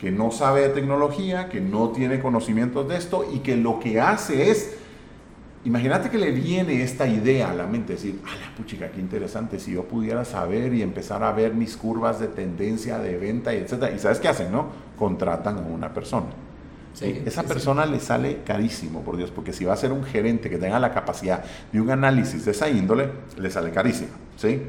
que 0.00 0.10
no 0.10 0.32
sabe 0.32 0.62
de 0.62 0.68
tecnología, 0.70 1.48
que 1.48 1.60
no 1.60 1.90
tiene 1.90 2.20
conocimientos 2.20 2.88
de 2.88 2.96
esto 2.96 3.24
y 3.32 3.40
que 3.40 3.56
lo 3.56 3.78
que 3.78 4.00
hace 4.00 4.50
es, 4.50 4.76
imagínate 5.64 6.10
que 6.10 6.18
le 6.18 6.32
viene 6.32 6.82
esta 6.82 7.06
idea 7.06 7.52
a 7.52 7.54
la 7.54 7.66
mente, 7.66 7.92
decir, 7.92 8.20
a 8.24 8.34
la 8.40 8.56
puchica, 8.56 8.90
qué 8.90 8.98
interesante, 8.98 9.60
si 9.60 9.74
yo 9.74 9.84
pudiera 9.84 10.24
saber 10.24 10.74
y 10.74 10.82
empezar 10.82 11.22
a 11.22 11.30
ver 11.30 11.54
mis 11.54 11.76
curvas 11.76 12.18
de 12.18 12.26
tendencia, 12.26 12.98
de 12.98 13.16
venta, 13.18 13.54
y 13.54 13.58
etcétera. 13.58 13.94
¿Y 13.94 14.00
sabes 14.00 14.18
qué 14.18 14.26
hacen, 14.26 14.50
no? 14.50 14.66
Contratan 14.98 15.58
a 15.58 15.60
una 15.60 15.94
persona. 15.94 16.49
Esa 17.00 17.44
persona 17.44 17.86
le 17.86 17.98
sale 17.98 18.42
carísimo, 18.44 19.02
por 19.02 19.16
Dios, 19.16 19.30
porque 19.30 19.52
si 19.52 19.64
va 19.64 19.72
a 19.72 19.76
ser 19.76 19.92
un 19.92 20.04
gerente 20.04 20.50
que 20.50 20.58
tenga 20.58 20.78
la 20.78 20.92
capacidad 20.92 21.42
de 21.72 21.80
un 21.80 21.90
análisis 21.90 22.44
de 22.44 22.50
esa 22.50 22.68
índole, 22.68 23.10
le 23.38 23.50
sale 23.50 23.70
carísimo. 23.70 24.10
¿sí? 24.36 24.62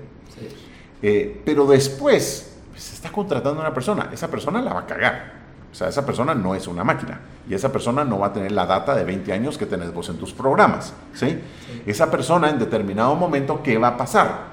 Eh, 1.01 1.41
pero 1.43 1.65
después 1.65 2.51
pues, 2.69 2.83
se 2.83 2.95
está 2.95 3.11
contratando 3.11 3.59
a 3.59 3.63
una 3.63 3.73
persona, 3.73 4.09
esa 4.13 4.29
persona 4.29 4.61
la 4.61 4.73
va 4.73 4.81
a 4.81 4.85
cagar. 4.85 5.41
O 5.71 5.75
sea, 5.75 5.87
esa 5.87 6.05
persona 6.05 6.33
no 6.35 6.53
es 6.53 6.67
una 6.67 6.83
máquina 6.83 7.19
y 7.49 7.53
esa 7.53 7.71
persona 7.71 8.03
no 8.03 8.19
va 8.19 8.27
a 8.27 8.33
tener 8.33 8.51
la 8.51 8.65
data 8.65 8.93
de 8.93 9.05
20 9.05 9.31
años 9.31 9.57
que 9.57 9.65
tenés 9.65 9.93
vos 9.93 10.09
en 10.09 10.17
tus 10.17 10.33
programas. 10.33 10.93
¿sí? 11.13 11.39
Esa 11.85 12.11
persona 12.11 12.49
en 12.49 12.59
determinado 12.59 13.15
momento, 13.15 13.61
¿qué 13.63 13.77
va 13.77 13.89
a 13.89 13.97
pasar? 13.97 14.51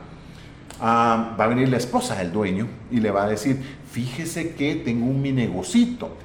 Ah, 0.80 1.34
va 1.38 1.44
a 1.44 1.48
venir 1.48 1.68
la 1.68 1.76
esposa 1.76 2.14
del 2.14 2.30
dueño 2.30 2.68
y 2.90 3.00
le 3.00 3.10
va 3.10 3.24
a 3.24 3.28
decir, 3.28 3.60
fíjese 3.90 4.54
que 4.54 4.76
tengo 4.76 5.06
un 5.06 5.20
mi 5.20 5.32
negocito 5.32 6.16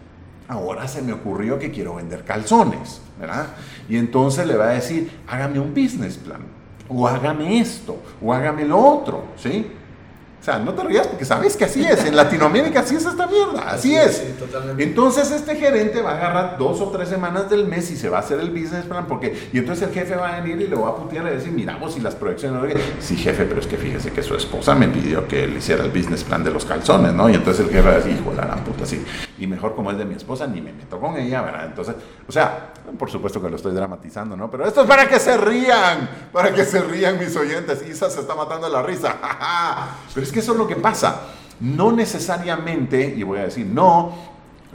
ahora 0.53 0.87
se 0.87 1.01
me 1.01 1.13
ocurrió 1.13 1.59
que 1.59 1.71
quiero 1.71 1.95
vender 1.95 2.23
calzones, 2.23 3.01
¿verdad? 3.19 3.47
Y 3.89 3.97
entonces 3.97 4.47
le 4.47 4.55
va 4.55 4.69
a 4.69 4.73
decir, 4.73 5.11
hágame 5.27 5.59
un 5.59 5.73
business 5.73 6.17
plan. 6.17 6.41
o 6.89 7.07
hágame 7.07 7.59
esto, 7.59 7.97
o 8.21 8.33
hágame 8.33 8.65
lo 8.65 8.77
otro, 8.77 9.23
¿sí? 9.37 9.65
O 10.43 10.45
sea, 10.45 10.59
no 10.59 10.73
te 10.73 10.83
rías 10.83 11.07
porque 11.07 11.23
sabes 11.23 11.55
que 11.55 11.63
así 11.63 11.85
es. 11.85 12.03
En 12.03 12.17
Latinoamérica 12.17 12.81
así 12.81 12.97
es 12.97 13.05
esta 13.05 13.27
mierda. 13.27 13.61
Así, 13.71 13.95
es. 13.95 14.17
Sí. 14.17 14.45
Entonces 14.77 15.31
este 15.31 15.55
gerente 15.55 16.01
va 16.01 16.11
a 16.11 16.17
agarrar 16.17 16.57
dos 16.57 16.81
o 16.81 16.89
tres 16.89 17.07
semanas 17.07 17.49
del 17.49 17.65
mes 17.65 17.89
y 17.91 17.95
se 17.95 18.09
va 18.09 18.17
a 18.17 18.19
hacer 18.19 18.41
el 18.41 18.49
business 18.49 18.83
plan 18.83 19.05
porque... 19.07 19.33
Y 19.53 19.59
entonces 19.59 19.87
el 19.87 19.93
jefe 19.93 20.17
va 20.17 20.35
a 20.35 20.41
venir 20.41 20.59
y 20.59 20.67
le 20.67 20.75
va 20.75 20.89
a 20.89 20.95
putear 20.97 21.27
y 21.27 21.29
decir, 21.29 21.53
miramos 21.53 21.93
si 21.93 22.01
las 22.01 22.15
proyecciones... 22.15 22.75
Sí, 22.99 23.15
jefe, 23.15 23.45
pero 23.45 23.61
es 23.61 23.67
que 23.67 23.77
fíjese 23.77 24.11
que 24.11 24.21
su 24.21 24.35
esposa 24.35 24.75
me 24.75 24.89
pidió 24.89 25.25
que 25.29 25.45
él 25.45 25.55
hiciera 25.55 25.85
el 25.85 25.91
business 25.91 26.25
plan 26.25 26.43
de 26.43 26.51
los 26.51 26.65
calzones, 26.65 27.13
¿no? 27.13 27.29
Y 27.29 27.35
entonces 27.35 27.65
el 27.65 27.71
jefe 27.71 27.87
va 27.87 27.93
a 27.93 27.97
decir, 27.99 28.11
hijo, 28.11 28.33
la 28.33 28.45
gran 28.45 28.65
puta, 28.65 28.85
sí. 28.85 29.01
Y 29.39 29.47
mejor 29.47 29.75
como 29.75 29.91
es 29.91 29.97
de 29.97 30.05
mi 30.05 30.13
esposa, 30.13 30.45
ni 30.45 30.61
me 30.61 30.71
meto 30.71 30.99
con 30.99 31.17
ella, 31.17 31.41
¿verdad? 31.41 31.65
Entonces, 31.65 31.95
o 32.27 32.31
sea, 32.31 32.73
por 32.97 33.09
supuesto 33.09 33.41
que 33.41 33.49
lo 33.49 33.55
estoy 33.55 33.73
dramatizando, 33.73 34.37
¿no? 34.37 34.49
Pero 34.51 34.65
esto 34.65 34.81
es 34.81 34.87
para 34.87 35.07
que 35.07 35.19
se 35.19 35.37
rían, 35.37 36.09
para 36.31 36.53
que 36.53 36.63
se 36.65 36.81
rían 36.81 37.17
mis 37.17 37.35
oyentes. 37.35 37.83
Isa 37.87 38.09
se 38.09 38.19
está 38.19 38.35
matando 38.35 38.69
la 38.69 38.83
risa. 38.83 39.15
Pero 40.13 40.23
es 40.23 40.31
que 40.31 40.39
eso 40.39 40.51
es 40.51 40.57
lo 40.57 40.67
que 40.67 40.75
pasa. 40.75 41.21
No 41.59 41.91
necesariamente, 41.91 43.13
y 43.15 43.23
voy 43.23 43.39
a 43.39 43.43
decir 43.43 43.65
no, 43.65 44.13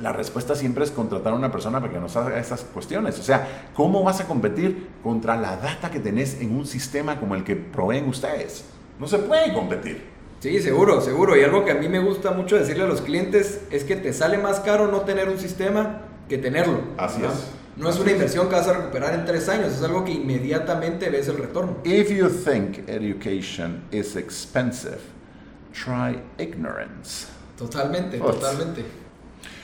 la 0.01 0.13
respuesta 0.13 0.55
siempre 0.55 0.85
es 0.85 0.91
contratar 0.91 1.33
a 1.33 1.37
una 1.37 1.51
persona 1.51 1.81
para 1.81 1.93
que 1.93 1.99
nos 1.99 2.17
haga 2.17 2.39
esas 2.39 2.63
cuestiones. 2.63 3.19
O 3.19 3.23
sea, 3.23 3.71
¿cómo 3.75 4.03
vas 4.03 4.21
a 4.21 4.27
competir 4.27 4.89
contra 5.03 5.37
la 5.37 5.57
data 5.57 5.91
que 5.91 6.01
tenés 6.01 6.41
en 6.41 6.55
un 6.55 6.67
sistema 6.67 7.19
como 7.19 7.35
el 7.35 7.45
que 7.45 7.57
proveen 7.57 8.09
ustedes? 8.09 8.65
No 8.99 9.07
se 9.07 9.19
puede 9.19 9.53
competir. 9.53 10.18
Sí, 10.41 10.61
seguro, 10.63 11.01
seguro. 11.01 11.37
Y 11.37 11.43
algo 11.43 11.65
que 11.65 11.73
a 11.73 11.75
mí 11.75 11.89
me 11.89 11.99
gusta 11.99 12.31
mucho 12.31 12.57
decirle 12.57 12.85
a 12.85 12.87
los 12.87 13.01
clientes 13.01 13.61
es 13.71 13.85
que 13.85 13.97
te 13.97 14.13
sale 14.13 14.39
más 14.39 14.61
caro 14.61 14.87
no 14.87 15.01
tener 15.01 15.29
un 15.29 15.39
sistema 15.39 16.03
que 16.29 16.39
tenerlo. 16.39 16.81
Así 16.97 17.21
¿verdad? 17.21 17.37
es. 17.37 17.45
No 17.77 17.89
es 17.89 17.99
una 17.99 18.11
inversión 18.11 18.49
que 18.49 18.57
vas 18.57 18.67
a 18.69 18.73
recuperar 18.73 19.15
en 19.15 19.25
tres 19.25 19.49
años, 19.49 19.73
es 19.73 19.83
algo 19.83 20.05
que 20.05 20.11
inmediatamente 20.13 21.11
ves 21.11 21.29
el 21.29 21.39
retorno. 21.39 21.77
If 21.85 22.11
you 22.11 22.29
think 22.29 22.89
education 22.89 23.83
is 23.93 24.17
expensive, 24.17 24.99
try 25.73 26.21
ignorance. 26.39 27.27
Totalmente, 27.57 28.19
Pues. 28.19 28.35
totalmente. 28.37 28.85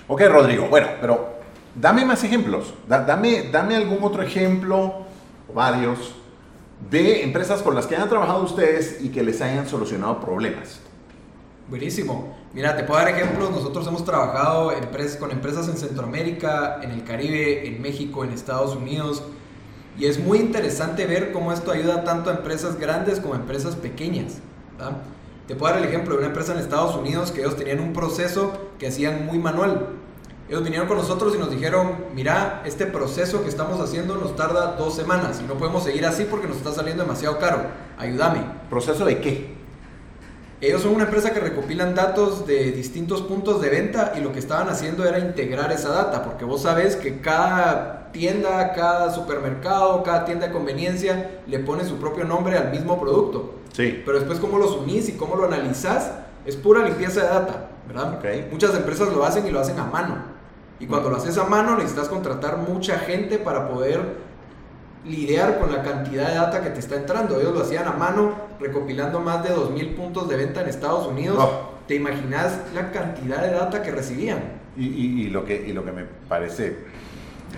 Ok, 0.07 0.21
Rodrigo, 0.29 0.69
bueno, 0.69 0.89
pero 1.01 1.39
dame 1.75 2.05
más 2.05 2.23
ejemplos. 2.23 2.73
Da- 2.89 3.05
dame, 3.05 3.49
dame 3.51 3.75
algún 3.77 3.99
otro 4.03 4.23
ejemplo, 4.23 5.05
o 5.49 5.53
varios, 5.53 6.15
de 6.91 7.23
empresas 7.23 7.63
con 7.63 7.75
las 7.75 7.87
que 7.87 7.97
hayan 7.97 8.09
trabajado 8.09 8.43
ustedes 8.43 8.99
y 9.01 9.09
que 9.09 9.23
les 9.23 9.41
hayan 9.41 9.67
solucionado 9.67 10.21
problemas. 10.21 10.81
Buenísimo. 11.69 12.37
Mira, 12.53 12.77
te 12.77 12.85
puedo 12.85 13.01
dar 13.01 13.09
ejemplos. 13.09 13.51
Nosotros 13.51 13.87
hemos 13.87 14.05
trabajado 14.05 14.73
con 15.19 15.31
empresas 15.31 15.69
en 15.69 15.77
Centroamérica, 15.77 16.81
en 16.83 16.91
el 16.91 17.05
Caribe, 17.05 17.67
en 17.67 17.81
México, 17.81 18.23
en 18.23 18.31
Estados 18.31 18.77
Unidos. 18.77 19.23
Y 19.99 20.07
es 20.07 20.19
muy 20.19 20.39
interesante 20.39 21.07
ver 21.07 21.33
cómo 21.33 21.53
esto 21.53 21.73
ayuda 21.73 22.05
tanto 22.05 22.31
a 22.31 22.35
empresas 22.35 22.79
grandes 22.79 23.21
como 23.21 23.35
a 23.35 23.37
empresas 23.39 23.77
pequeñas. 23.77 24.39
¿verdad? 24.77 24.99
Te 25.47 25.55
puedo 25.55 25.73
dar 25.73 25.83
el 25.83 25.89
ejemplo 25.89 26.15
de 26.15 26.19
una 26.19 26.29
empresa 26.29 26.53
en 26.53 26.59
Estados 26.59 26.97
Unidos 26.97 27.31
que 27.31 27.41
ellos 27.41 27.57
tenían 27.57 27.81
un 27.81 27.93
proceso 27.93 28.53
que 28.79 28.89
hacían 28.89 29.27
muy 29.27 29.39
manual. 29.39 29.89
Ellos 30.49 30.63
vinieron 30.63 30.87
con 30.87 30.99
nosotros 30.99 31.35
y 31.35 31.39
nos 31.39 31.51
dijeron, 31.51 31.97
mira, 32.15 32.63
este 32.67 32.85
proceso 32.85 33.43
que 33.43 33.49
estamos 33.49 33.81
haciendo 33.81 34.17
nos 34.17 34.37
tarda 34.37 34.77
dos 34.77 34.95
semanas 34.95 35.41
y 35.43 35.47
no 35.47 35.55
podemos 35.55 35.85
seguir 35.85 36.05
así 36.05 36.25
porque 36.25 36.47
nos 36.47 36.59
está 36.59 36.71
saliendo 36.73 37.03
demasiado 37.03 37.39
caro. 37.39 37.63
Ayúdame. 37.97 38.45
¿Proceso 38.69 39.07
de 39.07 39.21
qué? 39.21 39.55
Ellos 40.61 40.83
son 40.83 40.95
una 40.95 41.05
empresa 41.05 41.33
que 41.33 41.41
recopilan 41.41 41.95
datos 41.95 42.47
de 42.47 42.73
distintos 42.73 43.23
puntos 43.23 43.61
de 43.61 43.71
venta 43.71 44.13
y 44.17 44.21
lo 44.21 44.33
que 44.33 44.39
estaban 44.39 44.69
haciendo 44.69 45.07
era 45.07 45.19
integrar 45.19 45.73
esa 45.73 45.91
data, 45.91 46.23
porque 46.23 46.45
vos 46.45 46.63
sabes 46.63 46.97
que 46.97 47.21
cada 47.21 48.11
tienda, 48.13 48.73
cada 48.73 49.13
supermercado, 49.13 50.03
cada 50.03 50.25
tienda 50.25 50.47
de 50.47 50.53
conveniencia 50.53 51.41
le 51.47 51.59
pone 51.59 51.85
su 51.85 51.97
propio 51.97 52.25
nombre 52.25 52.57
al 52.57 52.71
mismo 52.71 53.01
producto. 53.01 53.55
Sí. 53.73 54.03
Pero 54.05 54.19
después 54.19 54.39
cómo 54.41 54.59
los 54.59 54.77
unís 54.77 55.09
y 55.09 55.13
cómo 55.13 55.37
lo 55.37 55.47
analizás 55.47 56.13
es 56.47 56.57
pura 56.57 56.85
limpieza 56.85 57.23
de 57.23 57.29
data, 57.29 57.71
¿verdad? 57.87 58.19
Ok. 58.19 58.53
Muchas 58.53 58.75
empresas 58.75 59.13
lo 59.13 59.25
hacen 59.25 59.47
y 59.47 59.51
lo 59.51 59.61
hacen 59.61 59.79
a 59.79 59.85
mano. 59.85 60.34
Y 60.81 60.87
cuando 60.87 61.09
lo 61.11 61.17
haces 61.17 61.39
a 61.39 61.45
mano 61.45 61.77
necesitas 61.77 62.09
contratar 62.09 62.57
mucha 62.59 62.99
gente 62.99 63.39
para 63.39 63.69
poder 63.69 64.01
lidiar 65.07 65.59
con 65.59 65.71
la 65.73 65.83
cantidad 65.83 66.29
de 66.29 66.35
data 66.35 66.63
que 66.63 66.71
te 66.71 66.81
está 66.81 66.97
entrando. 66.97 67.39
Ellos 67.39 67.53
lo 67.55 67.61
hacían 67.63 67.87
a 67.87 67.93
mano, 67.93 68.33
recopilando 68.59 69.21
más 69.21 69.43
de 69.45 69.51
2.000 69.55 69.95
puntos 69.95 70.29
de 70.29 70.37
venta 70.37 70.63
en 70.63 70.69
Estados 70.69 71.07
Unidos. 71.07 71.37
¿Te 71.87 71.95
imaginas 71.95 72.59
la 72.75 72.91
cantidad 72.91 73.43
de 73.43 73.51
data 73.53 73.83
que 73.83 73.91
recibían? 73.91 74.39
Y, 74.77 74.87
y- 74.87 75.23
y 75.23 75.29
lo 75.29 75.45
que, 75.45 75.63
y 75.67 75.73
lo 75.73 75.85
que 75.85 75.93
me 75.93 76.05
parece 76.29 77.05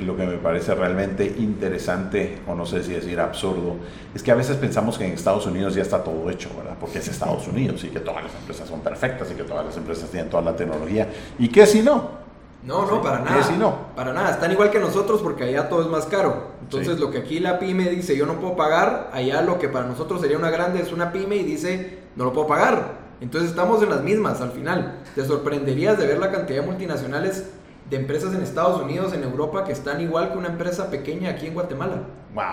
lo 0.05 0.15
que 0.15 0.27
me 0.27 0.37
parece 0.37 0.75
realmente 0.75 1.25
interesante, 1.39 2.41
o 2.47 2.55
no 2.55 2.67
sé 2.67 2.83
si 2.83 2.93
decir 2.93 3.19
absurdo, 3.19 3.77
es 4.15 4.23
que 4.23 4.31
a 4.31 4.35
veces 4.35 4.59
pensamos 4.59 4.99
que 4.99 5.07
en 5.07 5.13
Estados 5.13 5.47
Unidos 5.47 5.75
ya 5.75 5.81
está 5.81 6.05
todo 6.05 6.29
hecho, 6.29 6.51
¿verdad? 6.55 6.77
Porque 6.79 6.99
es 6.99 7.09
Estados 7.09 7.49
Unidos 7.49 7.83
y 7.85 7.89
que 7.89 8.01
todas 8.01 8.25
las 8.25 8.35
empresas 8.35 8.69
son 8.69 8.81
perfectas 8.81 9.31
y 9.31 9.35
que 9.35 9.45
todas 9.45 9.65
las 9.65 9.75
empresas 9.79 10.11
tienen 10.11 10.29
toda 10.29 10.43
la 10.43 10.55
tecnología. 10.55 11.09
¿Y 11.39 11.49
qué 11.49 11.65
si 11.65 11.81
no? 11.81 12.26
No, 12.67 12.83
no, 12.85 12.97
Sí. 12.97 13.01
para 13.03 13.19
¿Qué 13.23 13.31
nada. 13.31 13.43
si 13.45 13.57
no? 13.57 13.95
Para 13.95 14.13
nada. 14.13 14.31
Están 14.33 14.51
igual 14.51 14.71
que 14.71 14.81
nosotros 14.81 15.23
porque 15.23 15.45
allá 15.45 15.69
todo 15.69 15.83
es 15.83 15.87
más 15.89 16.07
caro. 16.07 16.49
Entonces, 16.63 16.97
Sí. 16.97 17.01
lo 17.01 17.11
que 17.11 17.19
aquí 17.19 17.39
la 17.39 17.59
pyme 17.61 17.89
dice, 17.89 18.17
yo 18.17 18.27
no 18.27 18.35
puedo 18.41 18.57
pagar, 18.57 19.11
allá 19.13 19.41
lo 19.43 19.59
que 19.59 19.69
para 19.69 19.87
nosotros 19.87 20.21
sería 20.21 20.37
una 20.37 20.51
grande 20.51 20.81
es 20.83 20.93
una 20.93 21.13
pyme 21.13 21.37
y 21.37 21.45
dice, 21.45 22.01
no 22.17 22.25
lo 22.25 22.33
puedo 22.33 22.49
pagar. 22.49 23.07
Entonces, 23.21 23.51
estamos 23.51 23.83
en 23.83 23.91
las 23.91 24.03
mismas 24.03 24.41
al 24.41 24.51
final. 24.51 24.99
Te 25.15 25.25
sorprenderías 25.25 25.97
de 25.99 26.07
ver 26.07 26.19
la 26.19 26.31
cantidad 26.33 26.61
de 26.61 26.67
multinacionales 26.67 27.51
de 27.89 27.97
empresas 27.97 28.35
en 28.35 28.43
Estados 28.43 28.83
Unidos, 28.83 29.13
en 29.13 29.23
Europa, 29.23 29.63
que 29.65 29.73
están 29.73 30.01
igual 30.01 30.33
que 30.33 30.39
una 30.39 30.49
empresa 30.49 30.91
pequeña 30.91 31.31
aquí 31.31 31.47
en 31.47 31.55
Guatemala. 31.55 32.03
¡Wow! 32.35 32.45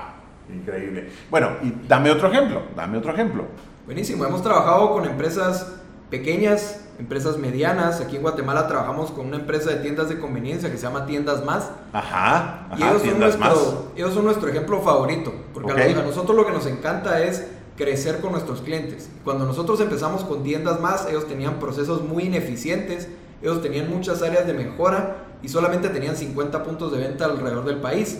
Increíble. 0.55 1.09
Bueno, 1.31 1.49
y 1.63 1.73
dame 1.87 2.11
otro 2.11 2.27
ejemplo, 2.31 2.61
dame 2.75 2.97
otro 2.99 3.13
ejemplo. 3.13 3.45
Buenísimo, 3.85 4.23
hemos 4.25 4.43
trabajado 4.43 4.91
con 4.93 5.05
empresas 5.05 5.73
pequeñas, 6.13 6.79
empresas 6.99 7.39
medianas. 7.39 7.99
Aquí 7.99 8.17
en 8.17 8.21
Guatemala 8.21 8.67
trabajamos 8.67 9.09
con 9.09 9.25
una 9.25 9.37
empresa 9.37 9.71
de 9.71 9.77
tiendas 9.77 10.09
de 10.09 10.19
conveniencia 10.19 10.69
que 10.69 10.77
se 10.77 10.83
llama 10.83 11.07
Tiendas 11.07 11.43
Más. 11.43 11.71
Ajá, 11.91 12.67
Y 12.77 12.83
ellos 12.83 13.01
son, 13.01 13.01
tiendas 13.01 13.39
más. 13.39 13.49
nuestro, 13.55 13.91
ellos 13.95 14.13
son 14.13 14.25
nuestro 14.25 14.47
ejemplo 14.47 14.79
favorito, 14.81 15.33
porque 15.55 15.71
a, 15.71 16.03
nosotros 16.03 16.37
lo 16.37 16.45
que 16.45 16.51
nos 16.51 16.67
encanta 16.67 17.23
es 17.23 17.47
crecer 17.75 18.21
con 18.21 18.33
nuestros 18.33 18.61
clientes. 18.61 19.09
Cuando 19.23 19.43
nosotros 19.47 19.81
empezamos 19.81 20.23
con 20.23 20.43
tiendas 20.43 20.79
más, 20.79 21.07
ellos 21.07 21.27
tenían 21.27 21.55
procesos 21.55 22.03
muy 22.03 22.25
ineficientes, 22.25 23.07
ellos 23.41 23.63
tenían 23.63 23.89
muchas 23.89 24.21
áreas 24.21 24.45
de 24.45 24.53
mejora 24.53 25.15
y 25.41 25.49
solamente 25.49 25.89
tenían 25.89 26.15
50 26.15 26.61
puntos 26.63 26.91
de 26.91 26.99
venta 26.99 27.25
alrededor 27.25 27.65
del 27.65 27.77
país. 27.77 28.19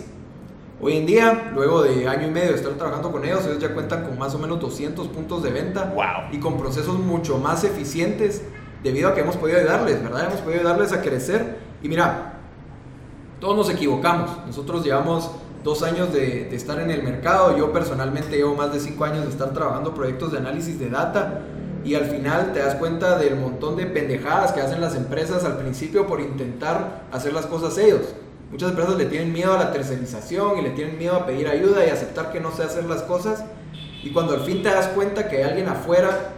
Hoy 0.80 0.96
en 0.96 1.06
día, 1.06 1.52
luego 1.54 1.82
de 1.82 2.08
año 2.08 2.26
y 2.26 2.30
medio 2.30 2.50
de 2.50 2.56
estar 2.56 2.72
trabajando 2.72 3.12
con 3.12 3.24
ellos, 3.24 3.44
ellos 3.46 3.58
ya 3.58 3.72
cuentan 3.72 4.04
con 4.04 4.18
más 4.18 4.34
o 4.34 4.38
menos 4.38 4.60
200 4.60 5.08
puntos 5.08 5.42
de 5.42 5.50
venta 5.50 5.92
Wow. 5.94 6.32
y 6.32 6.38
con 6.40 6.58
procesos 6.58 6.98
mucho 6.98 7.38
más 7.38 7.64
eficientes 7.64 8.42
debido 8.82 9.08
a 9.08 9.14
que 9.14 9.20
hemos 9.20 9.36
podido 9.36 9.58
ayudarles, 9.58 10.02
¿verdad? 10.02 10.26
Hemos 10.26 10.40
podido 10.40 10.60
ayudarles 10.60 10.92
a 10.92 11.00
crecer. 11.00 11.58
Y 11.82 11.88
mira, 11.88 12.40
todos 13.40 13.56
nos 13.56 13.70
equivocamos. 13.70 14.30
Nosotros 14.46 14.84
llevamos 14.84 15.30
dos 15.62 15.82
años 15.82 16.12
de, 16.12 16.48
de 16.50 16.56
estar 16.56 16.78
en 16.80 16.90
el 16.90 17.02
mercado. 17.02 17.56
Yo 17.56 17.72
personalmente 17.72 18.36
llevo 18.36 18.54
más 18.54 18.72
de 18.72 18.80
cinco 18.80 19.04
años 19.04 19.24
de 19.24 19.30
estar 19.30 19.54
trabajando 19.54 19.94
proyectos 19.94 20.32
de 20.32 20.38
análisis 20.38 20.78
de 20.78 20.90
data. 20.90 21.42
Y 21.84 21.94
al 21.94 22.06
final 22.06 22.52
te 22.52 22.58
das 22.58 22.74
cuenta 22.74 23.16
del 23.16 23.36
montón 23.36 23.76
de 23.76 23.86
pendejadas 23.86 24.52
que 24.52 24.60
hacen 24.60 24.80
las 24.80 24.96
empresas 24.96 25.44
al 25.44 25.56
principio 25.56 26.06
por 26.06 26.20
intentar 26.20 27.04
hacer 27.12 27.32
las 27.32 27.46
cosas 27.46 27.78
ellos. 27.78 28.14
Muchas 28.54 28.70
empresas 28.70 28.94
le 28.94 29.06
tienen 29.06 29.32
miedo 29.32 29.52
a 29.52 29.58
la 29.58 29.72
tercerización 29.72 30.58
y 30.58 30.62
le 30.62 30.70
tienen 30.70 30.96
miedo 30.96 31.16
a 31.16 31.26
pedir 31.26 31.48
ayuda 31.48 31.84
y 31.84 31.90
aceptar 31.90 32.30
que 32.30 32.38
no 32.38 32.52
sé 32.52 32.62
hacer 32.62 32.84
las 32.84 33.02
cosas. 33.02 33.44
Y 34.04 34.10
cuando 34.10 34.34
al 34.34 34.42
fin 34.42 34.62
te 34.62 34.68
das 34.68 34.86
cuenta 34.86 35.26
que 35.28 35.38
hay 35.38 35.42
alguien 35.42 35.66
afuera 35.66 36.30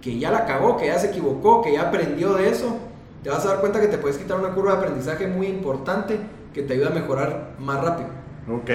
que 0.00 0.20
ya 0.20 0.30
la 0.30 0.46
cagó, 0.46 0.76
que 0.76 0.86
ya 0.86 1.00
se 1.00 1.08
equivocó, 1.08 1.60
que 1.60 1.72
ya 1.72 1.88
aprendió 1.88 2.34
de 2.34 2.48
eso, 2.48 2.78
te 3.24 3.30
vas 3.30 3.44
a 3.44 3.48
dar 3.48 3.58
cuenta 3.58 3.80
que 3.80 3.88
te 3.88 3.98
puedes 3.98 4.18
quitar 4.18 4.38
una 4.38 4.50
curva 4.50 4.70
de 4.70 4.78
aprendizaje 4.78 5.26
muy 5.26 5.48
importante 5.48 6.20
que 6.54 6.62
te 6.62 6.74
ayuda 6.74 6.90
a 6.90 6.92
mejorar 6.92 7.56
más 7.58 7.84
rápido. 7.84 8.10
Ok. 8.48 8.70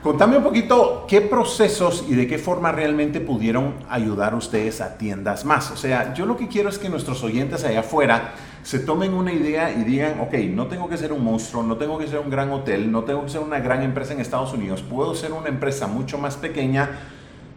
Contame 0.00 0.36
un 0.36 0.44
poquito 0.44 1.04
qué 1.08 1.20
procesos 1.20 2.04
y 2.08 2.14
de 2.14 2.28
qué 2.28 2.38
forma 2.38 2.70
realmente 2.70 3.18
pudieron 3.20 3.74
ayudar 3.90 4.36
ustedes 4.36 4.80
a 4.80 4.98
tiendas 4.98 5.44
más. 5.44 5.72
O 5.72 5.76
sea, 5.76 6.14
yo 6.14 6.26
lo 6.26 6.36
que 6.36 6.46
quiero 6.46 6.68
es 6.68 6.78
que 6.78 6.88
nuestros 6.88 7.24
oyentes 7.24 7.64
allá 7.64 7.80
afuera 7.80 8.34
se 8.62 8.78
tomen 8.78 9.14
una 9.14 9.32
idea 9.32 9.72
y 9.72 9.84
digan, 9.84 10.20
ok, 10.20 10.34
no 10.50 10.66
tengo 10.66 10.88
que 10.88 10.96
ser 10.96 11.12
un 11.12 11.24
monstruo, 11.24 11.62
no 11.62 11.76
tengo 11.76 11.98
que 11.98 12.06
ser 12.06 12.18
un 12.18 12.30
gran 12.30 12.50
hotel, 12.50 12.90
no 12.90 13.04
tengo 13.04 13.24
que 13.24 13.30
ser 13.30 13.40
una 13.40 13.60
gran 13.60 13.82
empresa 13.82 14.12
en 14.12 14.20
Estados 14.20 14.52
Unidos, 14.52 14.82
puedo 14.82 15.14
ser 15.14 15.32
una 15.32 15.48
empresa 15.48 15.86
mucho 15.86 16.18
más 16.18 16.36
pequeña. 16.36 16.90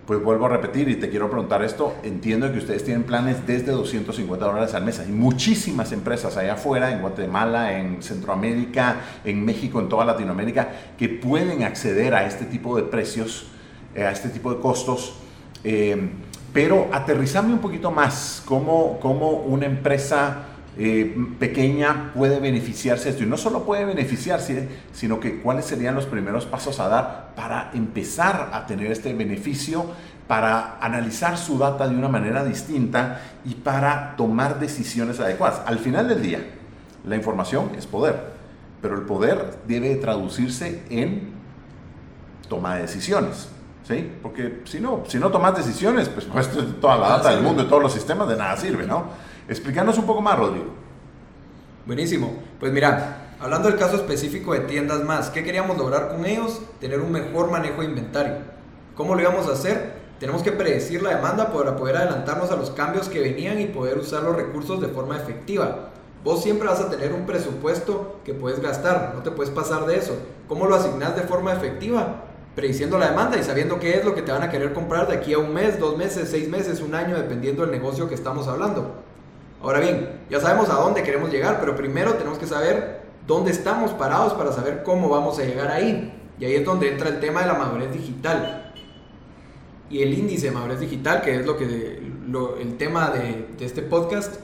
Pues 0.06 0.22
vuelvo 0.22 0.48
a 0.48 0.50
repetir 0.50 0.90
y 0.90 0.96
te 0.96 1.10
quiero 1.10 1.30
preguntar 1.30 1.64
esto, 1.64 1.94
entiendo 2.04 2.52
que 2.52 2.58
ustedes 2.58 2.84
tienen 2.84 3.04
planes 3.04 3.46
desde 3.46 3.72
250 3.72 4.46
dólares 4.46 4.74
al 4.74 4.84
mes. 4.84 5.00
Hay 5.00 5.12
muchísimas 5.12 5.92
empresas 5.92 6.36
allá 6.38 6.54
afuera, 6.54 6.92
en 6.92 7.02
Guatemala, 7.02 7.80
en 7.80 8.02
Centroamérica, 8.02 8.98
en 9.24 9.46
México, 9.46 9.80
en 9.80 9.88
toda 9.88 10.04
Latinoamérica, 10.04 10.70
que 10.98 11.08
pueden 11.08 11.64
acceder 11.64 12.16
a 12.16 12.26
este 12.26 12.46
tipo 12.46 12.76
de 12.76 12.84
precios, 12.84 13.46
eh, 13.96 14.04
a 14.04 14.12
este 14.12 14.30
tipo 14.30 14.54
de 14.54 14.60
costos. 14.60 15.14
Eh, 15.64 16.10
pero 16.52 16.90
aterrizame 16.92 17.54
un 17.54 17.60
poquito 17.60 17.92
más, 17.92 18.44
cómo, 18.46 19.00
cómo 19.00 19.30
una 19.32 19.66
empresa 19.66 20.48
eh, 20.78 21.16
pequeña 21.38 22.12
puede 22.14 22.40
beneficiarse 22.40 23.06
de 23.06 23.10
esto. 23.12 23.24
Y 23.24 23.28
no 23.28 23.38
solo 23.38 23.64
puede 23.64 23.86
beneficiarse, 23.86 24.68
sino 24.94 25.20
que 25.20 25.42
cuáles 25.42 25.66
serían 25.66 25.96
los 25.96 26.06
primeros 26.06 26.46
pasos 26.46 26.80
a 26.80 26.88
dar 26.88 27.34
para 27.36 27.72
empezar 27.74 28.50
a 28.54 28.66
tener 28.66 28.92
este 28.92 29.14
beneficio, 29.14 29.86
para 30.28 30.78
analizar 30.80 31.38
su 31.38 31.58
data 31.58 31.88
de 31.88 31.96
una 31.96 32.08
manera 32.08 32.46
distinta 32.46 33.22
y 33.44 33.56
para 33.56 34.16
tomar 34.16 34.60
decisiones 34.60 35.20
adecuadas. 35.20 35.62
Al 35.66 35.78
final 35.80 36.08
del 36.08 36.22
día, 36.22 36.40
la 37.06 37.16
información 37.16 37.72
es 37.78 37.86
poder, 37.86 38.32
pero 38.82 38.96
el 38.96 39.02
poder 39.02 39.58
debe 39.68 39.96
traducirse 39.96 40.84
en 40.90 41.32
toma 42.48 42.76
de 42.76 42.84
decisiones. 42.84 43.50
¿Sí? 43.84 44.10
Porque 44.22 44.62
si 44.66 44.80
no, 44.80 45.04
si 45.08 45.18
no 45.18 45.32
tomas 45.32 45.58
decisiones, 45.58 46.08
pues, 46.08 46.26
pues 46.26 46.50
toda 46.80 46.98
la 46.98 47.10
data 47.10 47.32
del 47.32 47.42
mundo 47.42 47.64
y 47.64 47.66
todos 47.66 47.82
los 47.82 47.92
sistemas 47.92 48.30
de 48.30 48.38
nada 48.38 48.56
sirve, 48.56 48.86
¿no? 48.86 49.06
Explícanos 49.48 49.98
un 49.98 50.06
poco 50.06 50.22
más, 50.22 50.38
Rodrigo. 50.38 50.68
Buenísimo. 51.86 52.34
Pues 52.60 52.72
mira, 52.72 53.36
hablando 53.40 53.68
del 53.68 53.80
caso 53.80 53.96
específico 53.96 54.54
de 54.54 54.62
tiendas 54.62 55.04
más, 55.04 55.30
¿qué 55.30 55.44
queríamos 55.44 55.78
lograr 55.78 56.10
con 56.10 56.26
ellos? 56.26 56.62
Tener 56.80 57.00
un 57.02 57.12
mejor 57.12 57.50
manejo 57.50 57.82
de 57.82 57.88
inventario. 57.88 58.34
¿Cómo 58.96 59.16
lo 59.16 59.22
íbamos 59.22 59.48
a 59.48 59.54
hacer? 59.54 60.02
Tenemos 60.20 60.44
que 60.44 60.52
predecir 60.52 61.02
la 61.02 61.16
demanda 61.16 61.52
para 61.52 61.76
poder 61.76 61.98
adelantarnos 61.98 62.52
a 62.52 62.56
los 62.56 62.70
cambios 62.70 63.10
que 63.10 63.20
venían 63.20 63.60
y 63.60 63.66
poder 63.66 63.98
usar 63.98 64.22
los 64.22 64.36
recursos 64.36 64.80
de 64.80 64.88
forma 64.88 65.18
efectiva. 65.18 65.90
Vos 66.24 66.44
siempre 66.44 66.68
vas 66.68 66.80
a 66.80 66.92
tener 66.92 67.12
un 67.14 67.26
presupuesto 67.26 68.20
que 68.24 68.36
puedes 68.36 68.62
gastar, 68.62 69.14
no 69.16 69.24
te 69.24 69.32
puedes 69.32 69.52
pasar 69.52 69.88
de 69.88 69.98
eso. 69.98 70.16
¿Cómo 70.48 70.68
lo 70.68 70.76
asignas 70.76 71.16
de 71.16 71.24
forma 71.24 71.52
efectiva? 71.52 72.26
Prediciendo 72.56 73.00
la 73.00 73.10
demanda 73.10 73.40
y 73.40 73.44
sabiendo 73.44 73.80
qué 73.80 73.98
es 73.98 74.06
lo 74.06 74.14
que 74.14 74.22
te 74.22 74.32
van 74.32 74.44
a 74.44 74.52
querer 74.52 74.74
comprar 74.74 75.08
de 75.08 75.16
aquí 75.16 75.34
a 75.34 75.40
un 75.40 75.52
mes, 75.52 75.80
dos 75.80 75.98
meses, 75.98 76.30
seis 76.30 76.48
meses, 76.48 76.82
un 76.82 76.94
año, 76.94 77.18
dependiendo 77.18 77.64
del 77.64 77.72
negocio 77.72 78.08
que 78.08 78.14
estamos 78.14 78.48
hablando. 78.48 79.02
Ahora 79.62 79.80
bien, 79.80 80.22
ya 80.30 80.40
sabemos 80.40 80.70
a 80.70 80.76
dónde 80.76 81.04
queremos 81.04 81.32
llegar, 81.32 81.60
pero 81.60 81.76
primero 81.76 82.16
tenemos 82.16 82.40
que 82.40 82.48
saber 82.48 83.02
dónde 83.28 83.52
estamos 83.52 83.92
parados 83.92 84.34
para 84.34 84.52
saber 84.52 84.84
cómo 84.84 85.10
vamos 85.10 85.38
a 85.40 85.44
llegar 85.44 85.70
ahí. 85.70 86.14
Y 86.40 86.46
ahí 86.46 86.56
es 86.56 86.66
donde 86.66 86.90
entra 86.90 87.10
el 87.10 87.20
tema 87.20 87.42
de 87.42 87.48
la 87.48 87.54
madurez 87.54 87.94
digital. 87.94 88.74
Y 89.90 90.02
el 90.02 90.14
índice 90.14 90.48
de 90.48 90.52
madurez 90.52 90.80
digital, 90.80 91.22
que 91.22 91.40
es 91.40 91.46
lo 91.46 91.58
que 91.58 91.66
el 91.66 92.78
tema 92.78 93.12
de, 93.12 93.48
de 93.58 93.66
este 93.66 93.82
podcast. 93.82 94.36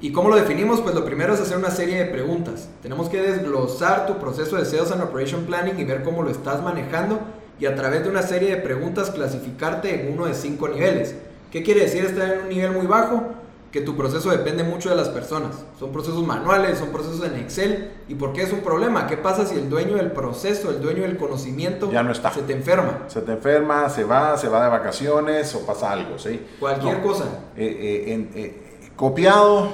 ¿Y 0.00 0.10
cómo 0.10 0.30
lo 0.30 0.36
definimos? 0.36 0.80
Pues 0.80 0.94
lo 0.96 1.04
primero 1.04 1.32
es 1.32 1.40
hacer 1.40 1.56
una 1.56 1.70
serie 1.70 1.96
de 2.02 2.06
preguntas. 2.06 2.68
Tenemos 2.82 3.08
que 3.08 3.22
desglosar 3.22 4.06
tu 4.06 4.18
proceso 4.18 4.56
de 4.56 4.64
Sales 4.64 4.90
and 4.90 5.02
Operation 5.02 5.44
Planning 5.44 5.78
y 5.78 5.84
ver 5.84 6.02
cómo 6.02 6.24
lo 6.24 6.30
estás 6.30 6.60
manejando 6.60 7.20
y 7.60 7.66
a 7.66 7.76
través 7.76 8.02
de 8.02 8.10
una 8.10 8.22
serie 8.22 8.50
de 8.50 8.56
preguntas 8.56 9.10
clasificarte 9.10 9.94
en 9.94 10.12
uno 10.14 10.26
de 10.26 10.34
cinco 10.34 10.68
niveles. 10.68 11.14
¿Qué 11.52 11.62
quiere 11.62 11.82
decir 11.82 12.04
estar 12.04 12.32
en 12.32 12.40
un 12.40 12.48
nivel 12.48 12.72
muy 12.72 12.86
bajo? 12.86 13.41
Que 13.72 13.80
tu 13.80 13.96
proceso 13.96 14.30
depende 14.30 14.62
mucho 14.64 14.90
de 14.90 14.96
las 14.96 15.08
personas. 15.08 15.64
Son 15.78 15.90
procesos 15.92 16.24
manuales, 16.26 16.78
son 16.78 16.90
procesos 16.90 17.24
en 17.24 17.36
Excel. 17.36 17.90
¿Y 18.06 18.14
por 18.14 18.34
qué 18.34 18.42
es 18.42 18.52
un 18.52 18.60
problema? 18.60 19.06
¿Qué 19.06 19.16
pasa 19.16 19.46
si 19.46 19.54
el 19.56 19.70
dueño 19.70 19.96
del 19.96 20.12
proceso, 20.12 20.70
el 20.70 20.82
dueño 20.82 21.04
del 21.04 21.16
conocimiento, 21.16 21.90
ya 21.90 22.02
no 22.02 22.12
está. 22.12 22.30
se 22.30 22.42
te 22.42 22.52
enferma? 22.52 23.04
Se 23.08 23.22
te 23.22 23.32
enferma, 23.32 23.88
se 23.88 24.04
va, 24.04 24.36
se 24.36 24.48
va 24.48 24.62
de 24.62 24.70
vacaciones 24.70 25.54
o 25.54 25.64
pasa 25.64 25.90
algo, 25.90 26.18
¿sí? 26.18 26.38
Cualquier 26.60 27.00
cosa. 27.00 27.24
Eh, 27.56 28.04
eh, 28.08 28.30
eh, 28.34 28.90
copiado, 28.94 29.72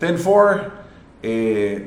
10-4, 0.00 0.70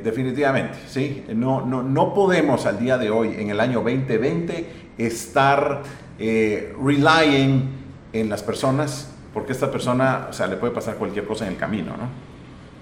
definitivamente, 0.04 0.78
¿sí? 0.88 1.26
No, 1.30 1.65
no, 1.65 1.82
no 1.82 2.13
podemos 2.13 2.67
al 2.67 2.78
día 2.78 3.00
de 3.00 3.10
hoy, 3.10 3.34
en 3.36 3.50
el 3.50 3.60
año 3.60 3.82
2020, 3.82 4.93
estar 5.00 5.82
relying 6.20 7.78
en 8.13 8.30
las 8.30 8.43
personas 8.43 9.10
porque 9.38 9.52
esta 9.52 9.69
persona, 9.69 10.30
o 10.32 10.34
sea, 10.34 10.47
le 10.47 10.56
puede 10.56 10.73
pasar 10.73 10.95
cualquier 10.95 11.28
cosa 11.28 11.45
en 11.45 11.54
el 11.54 11.60
camino, 11.60 11.91
¿no? 11.91 12.10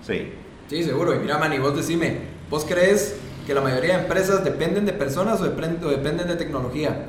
Sí. 0.08 0.32
Sí, 0.70 0.84
seguro. 0.86 1.14
Y 1.14 1.20
mira, 1.20 1.38
Manny, 1.38 1.60
vos 1.60 1.76
decime, 1.76 2.16
¿vos 2.50 2.64
crees 2.64 3.18
que 3.46 3.54
la 3.54 3.60
mayoría 3.60 3.98
de 3.98 4.04
empresas 4.04 4.42
dependen 4.42 4.86
de 4.86 4.94
personas 4.94 5.42
o 5.42 5.44
dependen 5.44 6.28
de 6.30 6.36
tecnología? 6.38 7.08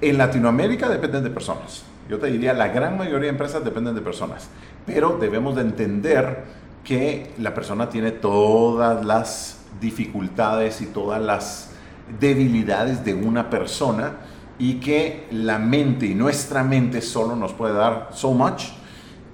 En 0.00 0.18
Latinoamérica 0.18 0.88
dependen 0.88 1.22
de 1.22 1.30
personas. 1.30 1.84
Yo 2.10 2.18
te 2.18 2.26
diría, 2.26 2.52
la 2.54 2.70
gran 2.70 2.98
mayoría 2.98 3.26
de 3.26 3.28
empresas 3.28 3.64
dependen 3.64 3.94
de 3.94 4.00
personas. 4.00 4.48
Pero 4.84 5.16
debemos 5.20 5.54
de 5.54 5.60
entender 5.60 6.42
que 6.82 7.30
la 7.38 7.54
persona 7.54 7.88
tiene 7.90 8.10
todas 8.10 9.06
las 9.06 9.60
dificultades 9.80 10.80
y 10.80 10.86
todas 10.86 11.22
las 11.22 11.70
debilidades 12.18 13.04
de 13.04 13.14
una 13.14 13.48
persona 13.48 14.14
y 14.58 14.80
que 14.80 15.28
la 15.30 15.60
mente 15.60 16.06
y 16.06 16.16
nuestra 16.16 16.64
mente 16.64 17.00
solo 17.00 17.36
nos 17.36 17.52
puede 17.52 17.74
dar 17.74 18.08
so 18.12 18.32
much 18.32 18.76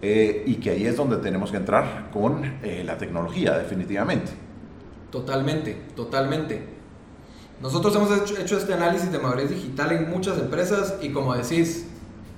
eh, 0.06 0.42
y 0.44 0.56
que 0.56 0.68
ahí 0.68 0.84
es 0.84 0.98
donde 0.98 1.16
tenemos 1.16 1.50
que 1.50 1.56
entrar 1.56 2.10
con 2.12 2.44
eh, 2.62 2.82
la 2.84 2.98
tecnología, 2.98 3.56
definitivamente. 3.56 4.32
Totalmente, 5.10 5.80
totalmente. 5.96 6.62
Nosotros 7.62 7.96
hemos 7.96 8.10
hecho, 8.38 8.58
este 8.58 8.74
análisis 8.74 9.10
de 9.10 9.18
madurez 9.18 9.48
digital 9.48 9.92
en 9.92 10.10
muchas 10.10 10.36
empresas 10.38 10.96
y 11.00 11.08
como 11.08 11.34
decís, 11.34 11.86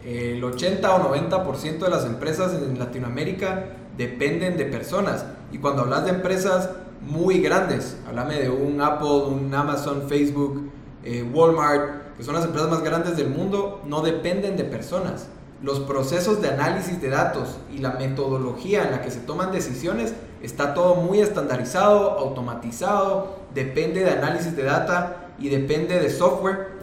el 0.05 0.45
80 0.45 0.95
o 0.95 1.13
90% 1.13 1.79
de 1.79 1.91
las 1.91 2.07
empresas 2.07 2.55
en 2.55 2.79
Latinoamérica 2.79 3.65
dependen 3.97 4.57
de 4.57 4.67
personas. 4.67 5.27
Y 5.51 5.59
cuando 5.59 5.83
hablas 5.83 6.05
de 6.05 6.11
empresas 6.11 6.71
muy 7.01 7.41
grandes, 7.41 7.97
háblame 8.07 8.39
de 8.39 8.49
un 8.49 8.81
Apple, 8.81 9.25
un 9.27 9.53
Amazon, 9.53 10.09
Facebook, 10.09 10.71
eh, 11.03 11.29
Walmart, 11.35 12.15
que 12.17 12.23
son 12.23 12.37
las 12.37 12.45
empresas 12.45 12.71
más 12.71 12.85
grandes 12.85 13.17
del 13.17 13.29
mundo, 13.29 13.83
no 13.87 14.03
dependen 14.03 14.57
de 14.57 14.63
personas 14.63 15.31
los 15.63 15.81
procesos 15.81 16.43
de 16.43 16.49
análisis 16.49 17.01
de 17.01 17.09
datos 17.09 17.57
y 17.75 17.79
la 17.79 17.93
metodología 17.93 18.85
en 18.85 18.91
la 18.91 19.03
que 19.03 19.11
se 19.11 19.21
toman 19.21 19.53
decisiones 19.53 20.15
está 20.43 20.75
todo 20.75 20.97
muy 20.97 21.21
estandarizado, 21.21 22.19
automatizado, 22.19 23.37
depende 23.55 24.05
de 24.05 24.11
análisis 24.11 24.55
de 24.55 24.65
data 24.65 25.31
y 25.39 25.49
depende 25.49 25.99
de 25.99 26.11
software. 26.11 26.77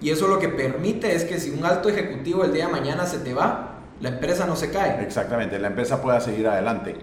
Y 0.00 0.10
eso 0.10 0.26
lo 0.26 0.38
que 0.38 0.48
permite 0.48 1.14
es 1.14 1.24
que 1.24 1.38
si 1.38 1.50
un 1.50 1.64
alto 1.64 1.88
ejecutivo 1.88 2.44
el 2.44 2.52
día 2.52 2.66
de 2.66 2.72
mañana 2.72 3.06
se 3.06 3.18
te 3.18 3.34
va, 3.34 3.80
la 4.00 4.08
empresa 4.08 4.46
no 4.46 4.56
se 4.56 4.70
cae. 4.70 5.02
Exactamente, 5.02 5.58
la 5.58 5.68
empresa 5.68 6.00
pueda 6.02 6.20
seguir 6.20 6.48
adelante. 6.48 6.96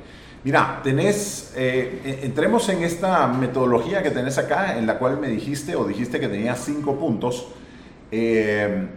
Mira, 0.44 0.82
tenés, 0.84 1.54
eh, 1.56 2.20
entremos 2.24 2.68
en 2.70 2.84
esta 2.84 3.28
metodología 3.28 4.02
que 4.02 4.10
tenés 4.10 4.40
acá, 4.40 4.78
en 4.78 4.88
la 4.88 4.98
cual 4.98 5.20
me 5.20 5.28
dijiste 5.28 5.76
o 5.76 5.86
dijiste 5.86 6.20
que 6.20 6.28
tenía 6.28 6.56
cinco 6.56 6.98
puntos. 6.98 7.48
Eh, 8.12 8.88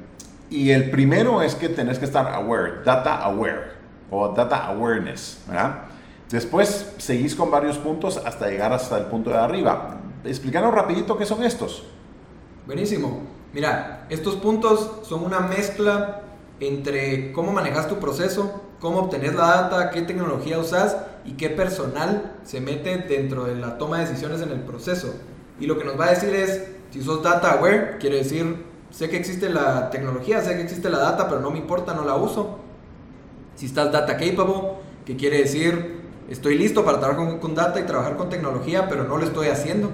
y 0.50 0.70
el 0.70 0.90
primero 0.90 1.42
es 1.42 1.54
que 1.54 1.68
tenés 1.68 1.98
que 1.98 2.04
estar 2.04 2.26
aware, 2.32 2.82
data 2.84 3.16
aware 3.16 3.72
o 4.10 4.28
data 4.28 4.66
awareness, 4.66 5.42
¿verdad? 5.46 5.84
Después 6.30 6.94
seguís 6.98 7.34
con 7.34 7.50
varios 7.50 7.78
puntos 7.78 8.20
hasta 8.24 8.48
llegar 8.48 8.72
hasta 8.72 8.98
el 8.98 9.04
punto 9.06 9.30
de 9.30 9.36
arriba. 9.36 10.00
Explícanos 10.24 10.74
rapidito 10.74 11.16
qué 11.16 11.26
son 11.26 11.44
estos. 11.44 11.84
Buenísimo. 12.66 13.22
Mira, 13.52 14.06
estos 14.10 14.36
puntos 14.36 15.00
son 15.02 15.24
una 15.24 15.40
mezcla 15.40 16.22
entre 16.60 17.32
cómo 17.32 17.52
manejas 17.52 17.88
tu 17.88 17.98
proceso, 17.98 18.62
cómo 18.80 19.00
obtenés 19.00 19.34
la 19.34 19.46
data, 19.46 19.90
qué 19.90 20.02
tecnología 20.02 20.58
usas 20.58 20.96
y 21.24 21.32
qué 21.32 21.50
personal 21.50 22.36
se 22.42 22.60
mete 22.60 22.98
dentro 22.98 23.44
de 23.44 23.56
la 23.56 23.78
toma 23.78 23.98
de 23.98 24.06
decisiones 24.06 24.40
en 24.42 24.50
el 24.50 24.60
proceso. 24.60 25.14
Y 25.60 25.66
lo 25.66 25.78
que 25.78 25.84
nos 25.84 25.98
va 25.98 26.06
a 26.06 26.10
decir 26.10 26.34
es, 26.34 26.68
si 26.90 27.02
sos 27.02 27.22
data 27.22 27.52
aware, 27.52 27.98
quiere 27.98 28.18
decir 28.18 28.64
sé 28.94 29.10
que 29.10 29.16
existe 29.16 29.48
la 29.48 29.90
tecnología, 29.90 30.40
sé 30.40 30.54
que 30.54 30.62
existe 30.62 30.88
la 30.88 30.98
data, 30.98 31.28
pero 31.28 31.40
no 31.40 31.50
me 31.50 31.58
importa, 31.58 31.94
no 31.94 32.04
la 32.04 32.14
uso. 32.14 32.58
Si 33.56 33.66
estás 33.66 33.90
data 33.90 34.16
capable, 34.16 34.74
que 35.04 35.16
quiere 35.16 35.38
decir 35.38 36.02
estoy 36.28 36.56
listo 36.56 36.84
para 36.84 37.00
trabajar 37.00 37.38
con, 37.38 37.54
data 37.54 37.80
y 37.80 37.82
trabajar 37.84 38.16
con 38.16 38.28
tecnología, 38.28 38.88
pero 38.88 39.04
no 39.04 39.16
lo 39.16 39.24
estoy 39.24 39.48
haciendo. 39.48 39.90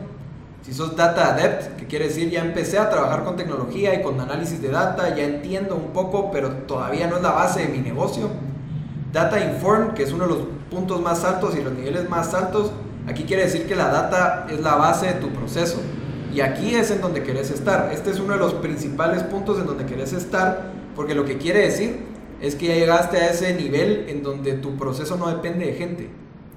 Si 0.62 0.74
sos 0.74 0.94
data 0.96 1.34
adept, 1.34 1.76
que 1.76 1.86
quiere 1.86 2.08
decir 2.08 2.28
ya 2.28 2.44
empecé 2.44 2.78
a 2.78 2.90
trabajar 2.90 3.24
con 3.24 3.36
tecnología 3.36 3.94
y 3.94 4.02
con 4.02 4.20
análisis 4.20 4.60
de 4.60 4.68
data, 4.68 5.14
ya 5.16 5.24
entiendo 5.24 5.76
un 5.76 5.92
poco, 5.92 6.30
pero 6.30 6.50
todavía 6.50 7.06
no 7.06 7.16
es 7.16 7.22
la 7.22 7.32
base 7.32 7.62
de 7.62 7.68
mi 7.68 7.78
negocio. 7.78 8.28
Data 9.12 9.42
informed, 9.42 9.94
que 9.94 10.02
es 10.02 10.12
uno 10.12 10.24
de 10.24 10.34
los 10.34 10.42
puntos 10.70 11.00
más 11.00 11.24
altos 11.24 11.56
y 11.56 11.62
los 11.62 11.72
niveles 11.72 12.08
más 12.10 12.34
altos, 12.34 12.70
aquí 13.08 13.24
quiere 13.24 13.44
decir 13.44 13.66
que 13.66 13.74
la 13.74 13.88
data 13.88 14.46
es 14.50 14.60
la 14.60 14.76
base 14.76 15.06
de 15.06 15.14
tu 15.14 15.30
proceso. 15.30 15.80
Y 16.32 16.40
aquí 16.40 16.74
es 16.74 16.90
en 16.90 17.00
donde 17.00 17.22
querés 17.22 17.50
estar. 17.50 17.90
Este 17.92 18.10
es 18.10 18.20
uno 18.20 18.34
de 18.34 18.38
los 18.38 18.54
principales 18.54 19.22
puntos 19.22 19.58
en 19.58 19.66
donde 19.66 19.86
querés 19.86 20.12
estar, 20.12 20.70
porque 20.94 21.14
lo 21.14 21.24
que 21.24 21.38
quiere 21.38 21.60
decir 21.60 22.00
es 22.40 22.54
que 22.54 22.68
ya 22.68 22.74
llegaste 22.74 23.18
a 23.18 23.30
ese 23.30 23.54
nivel 23.54 24.06
en 24.08 24.22
donde 24.22 24.54
tu 24.54 24.76
proceso 24.76 25.16
no 25.16 25.28
depende 25.28 25.66
de 25.66 25.72
gente. 25.74 26.08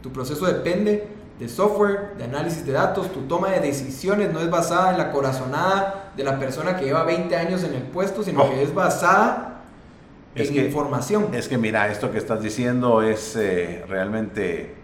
Tu 0.01 0.12
proceso 0.12 0.45
depende 0.45 1.07
de 1.39 1.49
software, 1.49 2.13
de 2.17 2.25
análisis 2.25 2.65
de 2.65 2.73
datos, 2.73 3.12
tu 3.12 3.21
toma 3.21 3.49
de 3.49 3.59
decisiones 3.59 4.31
no 4.31 4.39
es 4.39 4.49
basada 4.49 4.91
en 4.91 4.97
la 4.97 5.12
corazonada 5.12 6.12
de 6.15 6.23
la 6.23 6.39
persona 6.39 6.77
que 6.77 6.86
lleva 6.86 7.03
20 7.03 7.36
años 7.36 7.63
en 7.63 7.73
el 7.73 7.81
puesto, 7.81 8.23
sino 8.23 8.49
que 8.49 8.62
es 8.62 8.73
basada 8.73 9.63
en 10.36 10.65
información. 10.65 11.33
Es 11.33 11.47
que 11.47 11.57
mira, 11.57 11.91
esto 11.91 12.12
que 12.12 12.17
estás 12.17 12.41
diciendo 12.41 13.01
es 13.01 13.36
eh, 13.36 13.83
realmente 13.88 14.82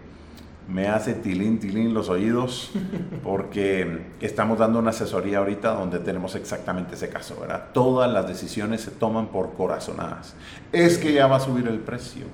me 0.72 0.88
hace 0.88 1.14
tilín, 1.14 1.58
tilín 1.58 1.92
los 1.92 2.08
oídos, 2.08 2.70
porque 3.24 4.06
estamos 4.20 4.58
dando 4.58 4.78
una 4.78 4.90
asesoría 4.90 5.38
ahorita 5.38 5.74
donde 5.74 5.98
tenemos 5.98 6.34
exactamente 6.36 6.94
ese 6.94 7.08
caso, 7.08 7.36
¿verdad? 7.40 7.68
Todas 7.72 8.10
las 8.10 8.28
decisiones 8.28 8.82
se 8.82 8.90
toman 8.90 9.28
por 9.28 9.54
corazonadas. 9.54 10.34
Es 10.72 10.98
que 10.98 11.12
ya 11.12 11.26
va 11.26 11.36
a 11.36 11.40
subir 11.40 11.66
el 11.66 11.80
precio, 11.80 12.26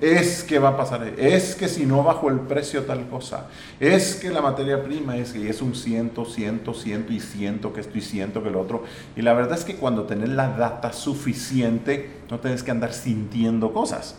es 0.00 0.42
que 0.42 0.58
va 0.58 0.70
a 0.70 0.76
pasar, 0.76 1.06
es 1.18 1.54
que 1.54 1.68
si 1.68 1.84
no 1.84 2.02
bajo 2.02 2.30
el 2.30 2.40
precio 2.40 2.84
tal 2.84 3.06
cosa, 3.08 3.48
es 3.78 4.16
que 4.16 4.30
la 4.30 4.40
materia 4.40 4.82
prima 4.82 5.16
es 5.16 5.32
que 5.32 5.50
es 5.50 5.60
un 5.60 5.74
ciento, 5.74 6.24
ciento, 6.24 6.72
ciento 6.72 7.12
y 7.12 7.20
ciento, 7.20 7.72
que 7.72 7.80
esto 7.80 7.98
y 7.98 8.00
ciento 8.00 8.42
que 8.42 8.50
lo 8.50 8.60
otro. 8.60 8.84
Y 9.16 9.22
la 9.22 9.34
verdad 9.34 9.58
es 9.58 9.64
que 9.64 9.76
cuando 9.76 10.04
tenés 10.04 10.30
la 10.30 10.48
data 10.48 10.92
suficiente, 10.92 12.22
no 12.30 12.40
tenés 12.40 12.62
que 12.62 12.70
andar 12.70 12.94
sintiendo 12.94 13.72
cosas. 13.72 14.16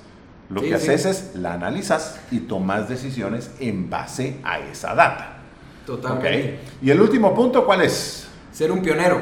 Lo 0.54 0.62
que 0.62 0.76
haces 0.76 1.06
es 1.06 1.36
la 1.36 1.54
analizas 1.54 2.20
y 2.30 2.42
tomas 2.42 2.88
decisiones 2.88 3.52
en 3.60 3.90
base 3.90 4.40
a 4.44 4.60
esa 4.60 4.94
data. 4.94 5.38
Totalmente. 5.86 6.60
Y 6.82 6.92
el 6.92 7.02
último 7.02 7.34
punto, 7.34 7.66
¿cuál 7.66 7.82
es? 7.82 8.28
Ser 8.52 8.72
un 8.72 8.82
pionero. 8.82 9.20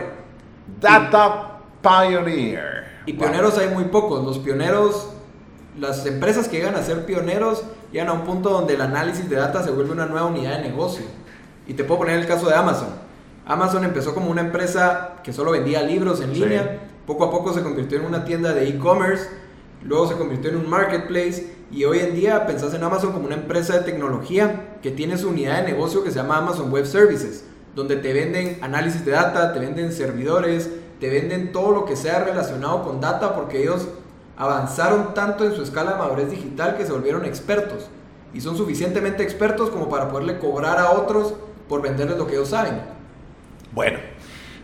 Data 0.79 1.59
Pioneer. 1.81 2.91
Y 3.05 3.13
pioneros 3.13 3.57
hay 3.57 3.69
muy 3.69 3.85
pocos. 3.85 4.23
Los 4.25 4.39
pioneros, 4.39 5.09
las 5.79 6.05
empresas 6.05 6.47
que 6.47 6.57
llegan 6.57 6.75
a 6.75 6.83
ser 6.83 7.05
pioneros, 7.05 7.63
llegan 7.91 8.09
a 8.09 8.13
un 8.13 8.23
punto 8.23 8.49
donde 8.49 8.73
el 8.73 8.81
análisis 8.81 9.29
de 9.29 9.37
data 9.37 9.63
se 9.63 9.71
vuelve 9.71 9.91
una 9.91 10.05
nueva 10.05 10.27
unidad 10.27 10.57
de 10.57 10.69
negocio. 10.69 11.05
Y 11.65 11.73
te 11.73 11.83
puedo 11.83 12.01
poner 12.01 12.19
el 12.19 12.27
caso 12.27 12.49
de 12.49 12.55
Amazon. 12.55 12.89
Amazon 13.45 13.83
empezó 13.85 14.13
como 14.13 14.29
una 14.29 14.41
empresa 14.41 15.15
que 15.23 15.33
solo 15.33 15.51
vendía 15.51 15.81
libros 15.81 16.21
en 16.21 16.33
línea. 16.33 16.79
Poco 17.07 17.23
a 17.23 17.31
poco 17.31 17.53
se 17.53 17.63
convirtió 17.63 17.99
en 17.99 18.05
una 18.05 18.25
tienda 18.25 18.53
de 18.53 18.67
e-commerce 18.67 19.27
luego 19.83 20.07
se 20.07 20.15
convirtió 20.15 20.49
en 20.49 20.57
un 20.57 20.69
marketplace 20.69 21.53
y 21.71 21.85
hoy 21.85 21.99
en 21.99 22.13
día 22.15 22.45
pensás 22.45 22.73
en 22.73 22.83
Amazon 22.83 23.13
como 23.13 23.25
una 23.25 23.35
empresa 23.35 23.77
de 23.77 23.91
tecnología 23.91 24.77
que 24.81 24.91
tiene 24.91 25.17
su 25.17 25.29
unidad 25.29 25.61
de 25.61 25.71
negocio 25.71 26.03
que 26.03 26.11
se 26.11 26.17
llama 26.17 26.37
Amazon 26.37 26.71
Web 26.71 26.85
Services, 26.85 27.45
donde 27.75 27.95
te 27.95 28.13
venden 28.13 28.57
análisis 28.61 29.05
de 29.05 29.11
data, 29.11 29.53
te 29.53 29.59
venden 29.59 29.91
servidores, 29.91 30.69
te 30.99 31.09
venden 31.09 31.51
todo 31.51 31.71
lo 31.71 31.85
que 31.85 31.95
sea 31.95 32.23
relacionado 32.23 32.83
con 32.83 32.99
data 32.99 33.33
porque 33.33 33.61
ellos 33.61 33.87
avanzaron 34.37 35.13
tanto 35.13 35.45
en 35.45 35.55
su 35.55 35.63
escala 35.63 35.93
de 35.93 35.97
madurez 35.97 36.29
digital 36.29 36.77
que 36.77 36.85
se 36.85 36.91
volvieron 36.91 37.25
expertos 37.25 37.89
y 38.33 38.41
son 38.41 38.57
suficientemente 38.57 39.23
expertos 39.23 39.69
como 39.69 39.89
para 39.89 40.09
poderle 40.09 40.39
cobrar 40.39 40.77
a 40.77 40.91
otros 40.91 41.33
por 41.67 41.81
venderles 41.81 42.17
lo 42.17 42.27
que 42.27 42.33
ellos 42.33 42.49
saben. 42.49 42.81
Bueno, 43.73 43.99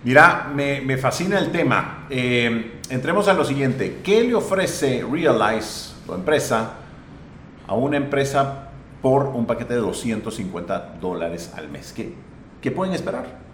Mira, 0.04 0.50
me, 0.54 0.98
fascina 0.98 1.40
el 1.40 1.52
tema. 1.52 2.06
Eh, 2.10 2.77
entremos 2.90 3.28
a 3.28 3.34
lo 3.34 3.44
siguiente. 3.46 4.00
¿Qué 4.04 4.24
le 4.24 4.36
ofrece 4.36 5.06
Realize, 5.10 5.94
tu 6.06 6.14
empresa, 6.14 6.74
a 7.68 7.74
una 7.74 7.98
empresa 7.98 8.70
por 9.02 9.28
un 9.28 9.46
paquete 9.46 9.74
de 9.76 9.82
250 9.82 10.98
dólares 11.02 11.52
al 11.56 11.70
mes? 11.70 11.94
¿Qué, 11.94 12.14
qué 12.62 12.72
pueden 12.72 12.94
esperar? 12.94 13.48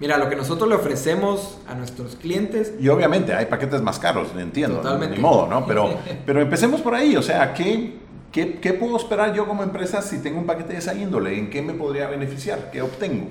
Mira, 0.00 0.18
lo 0.18 0.28
que 0.28 0.34
nosotros 0.34 0.68
le 0.68 0.74
ofrecemos 0.74 1.58
a 1.68 1.74
nuestros 1.74 2.16
clientes. 2.16 2.74
Y 2.80 2.88
obviamente 2.88 3.34
hay 3.34 3.46
paquetes 3.46 3.80
más 3.82 3.98
caros, 3.98 4.28
entiendo. 4.36 4.78
Totalmente. 4.78 5.16
Ni 5.16 5.22
modo, 5.22 5.46
¿no? 5.46 5.64
Pero, 5.66 5.94
pero 6.26 6.40
empecemos 6.40 6.80
por 6.80 6.94
ahí. 6.94 7.16
O 7.16 7.22
sea, 7.22 7.54
¿qué, 7.54 7.98
qué, 8.32 8.54
¿qué 8.54 8.72
puedo 8.72 8.96
esperar 8.96 9.32
yo 9.32 9.46
como 9.46 9.62
empresa 9.62 10.02
si 10.02 10.18
tengo 10.18 10.40
un 10.40 10.46
paquete 10.46 10.72
de 10.72 10.80
esa 10.80 10.94
índole? 10.94 11.38
¿En 11.38 11.50
qué 11.50 11.62
me 11.62 11.72
podría 11.72 12.08
beneficiar? 12.08 12.70
¿Qué 12.72 12.82
obtengo? 12.82 13.28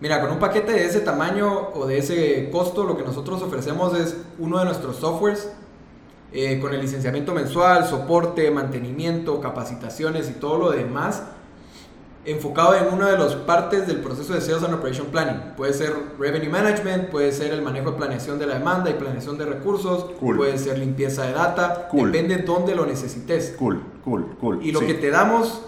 Mira, 0.00 0.20
con 0.20 0.30
un 0.30 0.38
paquete 0.38 0.72
de 0.72 0.86
ese 0.86 1.00
tamaño 1.00 1.68
o 1.74 1.86
de 1.86 1.98
ese 1.98 2.48
costo, 2.50 2.84
lo 2.84 2.96
que 2.96 3.02
nosotros 3.02 3.42
ofrecemos 3.42 3.94
es 3.98 4.16
uno 4.38 4.58
de 4.58 4.64
nuestros 4.64 4.96
softwares 4.96 5.52
eh, 6.32 6.58
con 6.58 6.72
el 6.72 6.80
licenciamiento 6.80 7.34
mensual, 7.34 7.84
soporte, 7.86 8.50
mantenimiento, 8.50 9.40
capacitaciones 9.40 10.30
y 10.30 10.34
todo 10.34 10.56
lo 10.56 10.70
demás, 10.70 11.24
enfocado 12.24 12.76
en 12.76 12.94
una 12.94 13.10
de 13.10 13.18
las 13.18 13.34
partes 13.34 13.86
del 13.86 13.98
proceso 13.98 14.32
de 14.32 14.40
Sales 14.40 14.62
and 14.62 14.74
Operation 14.74 15.08
Planning. 15.08 15.54
Puede 15.56 15.74
ser 15.74 15.92
Revenue 16.18 16.48
Management, 16.48 17.10
puede 17.10 17.32
ser 17.32 17.52
el 17.52 17.60
manejo 17.60 17.90
de 17.90 17.96
planeación 17.98 18.38
de 18.38 18.46
la 18.46 18.54
demanda 18.54 18.88
y 18.88 18.94
planeación 18.94 19.36
de 19.36 19.44
recursos, 19.44 20.12
puede 20.18 20.56
ser 20.56 20.78
limpieza 20.78 21.26
de 21.26 21.32
data, 21.32 21.88
depende 21.92 22.36
de 22.36 22.42
dónde 22.44 22.74
lo 22.74 22.86
necesites. 22.86 23.54
Cool, 23.58 23.82
cool, 24.02 24.36
cool. 24.40 24.60
Y 24.62 24.72
lo 24.72 24.80
que 24.80 24.94
te 24.94 25.10
damos 25.10 25.62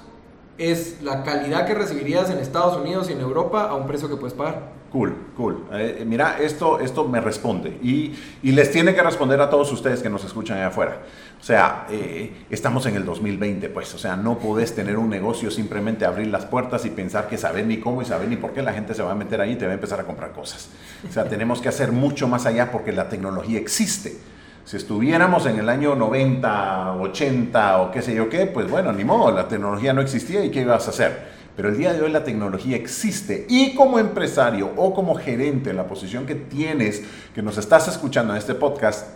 es 0.59 1.03
la 1.03 1.23
calidad 1.23 1.67
que 1.67 1.75
recibirías 1.75 2.31
en 2.31 2.39
Estados 2.39 2.77
Unidos 2.77 3.09
y 3.11 3.13
en 3.13 3.21
Europa 3.21 3.65
a 3.65 3.75
un 3.75 3.87
precio 3.87 4.09
que 4.09 4.17
puedes 4.17 4.35
pagar. 4.35 4.83
Cool, 4.93 5.17
cool. 5.39 5.65
Eh, 5.73 6.05
mira, 6.07 6.37
esto, 6.39 6.79
esto 6.79 7.09
me 7.09 7.19
responde 7.19 7.79
y, 7.83 8.13
y, 8.43 8.53
les 8.53 8.71
tiene 8.71 8.95
que 8.95 9.03
responder 9.03 9.41
a 9.41 9.49
todos 9.49 9.73
ustedes 9.73 10.03
que 10.03 10.11
nos 10.11 10.23
escuchan 10.23 10.59
allá 10.59 10.67
afuera. 10.67 10.99
O 11.41 11.43
sea, 11.43 11.87
eh, 11.91 12.45
estamos 12.51 12.85
en 12.85 12.97
el 12.97 13.07
2020, 13.07 13.71
pues, 13.71 13.95
o 13.95 13.99
sea, 13.99 14.17
no 14.17 14.39
podés 14.39 14.75
tener 14.75 14.99
un 14.99 15.09
negocio 15.09 15.51
simplemente 15.51 16.05
abrir 16.05 16.27
las 16.27 16.45
puertas 16.45 16.85
y 16.85 16.91
pensar 16.91 17.27
que 17.27 17.39
saber 17.39 17.67
ni 17.67 17.79
cómo 17.79 18.03
y 18.03 18.05
saber 18.05 18.29
ni 18.29 18.37
por 18.37 18.53
qué 18.53 18.61
la 18.61 18.75
gente 18.75 18.93
se 18.93 19.03
va 19.03 19.13
a 19.13 19.15
meter 19.15 19.41
ahí 19.41 19.53
y 19.53 19.57
te 19.57 19.65
va 19.65 19.71
a 19.71 19.75
empezar 19.75 19.99
a 19.99 20.05
comprar 20.05 20.33
cosas. 20.33 20.69
O 21.09 21.11
sea, 21.11 21.25
tenemos 21.25 21.63
que 21.63 21.71
hacer 21.71 21.91
mucho 21.91 22.29
más 22.29 22.45
allá 22.45 22.71
porque 22.71 22.93
la 22.93 23.09
tecnología 23.09 23.59
existe. 23.59 24.19
Si 24.65 24.77
estuviéramos 24.77 25.45
en 25.47 25.59
el 25.59 25.69
año 25.69 25.97
90, 25.97 26.95
80 26.95 27.83
o 27.83 27.91
qué 27.91 28.01
sé 28.01 28.15
yo 28.15 28.29
qué, 28.29 28.47
pues 28.47 28.71
bueno, 28.71 28.93
ni 28.93 29.05
modo, 29.05 29.33
la 29.33 29.49
tecnología 29.49 29.93
no 29.93 30.01
existía 30.01 30.45
y 30.45 30.51
qué 30.51 30.61
ibas 30.61 30.87
a 30.87 30.91
hacer. 30.91 31.43
Pero 31.57 31.69
el 31.69 31.77
día 31.77 31.93
de 31.93 32.01
hoy 32.01 32.11
la 32.11 32.25
tecnología 32.25 32.77
existe 32.77 33.45
y 33.49 33.75
como 33.75 33.99
empresario 33.99 34.71
o 34.77 34.95
como 34.95 35.15
gerente 35.17 35.71
en 35.71 35.77
la 35.77 35.87
posición 35.87 36.27
que 36.27 36.37
tienes, 36.37 37.03
que 37.35 37.43
nos 37.43 37.59
estás 37.59 37.89
escuchando 37.89 38.33
en 38.33 38.39
este 38.39 38.55
podcast, 38.55 39.09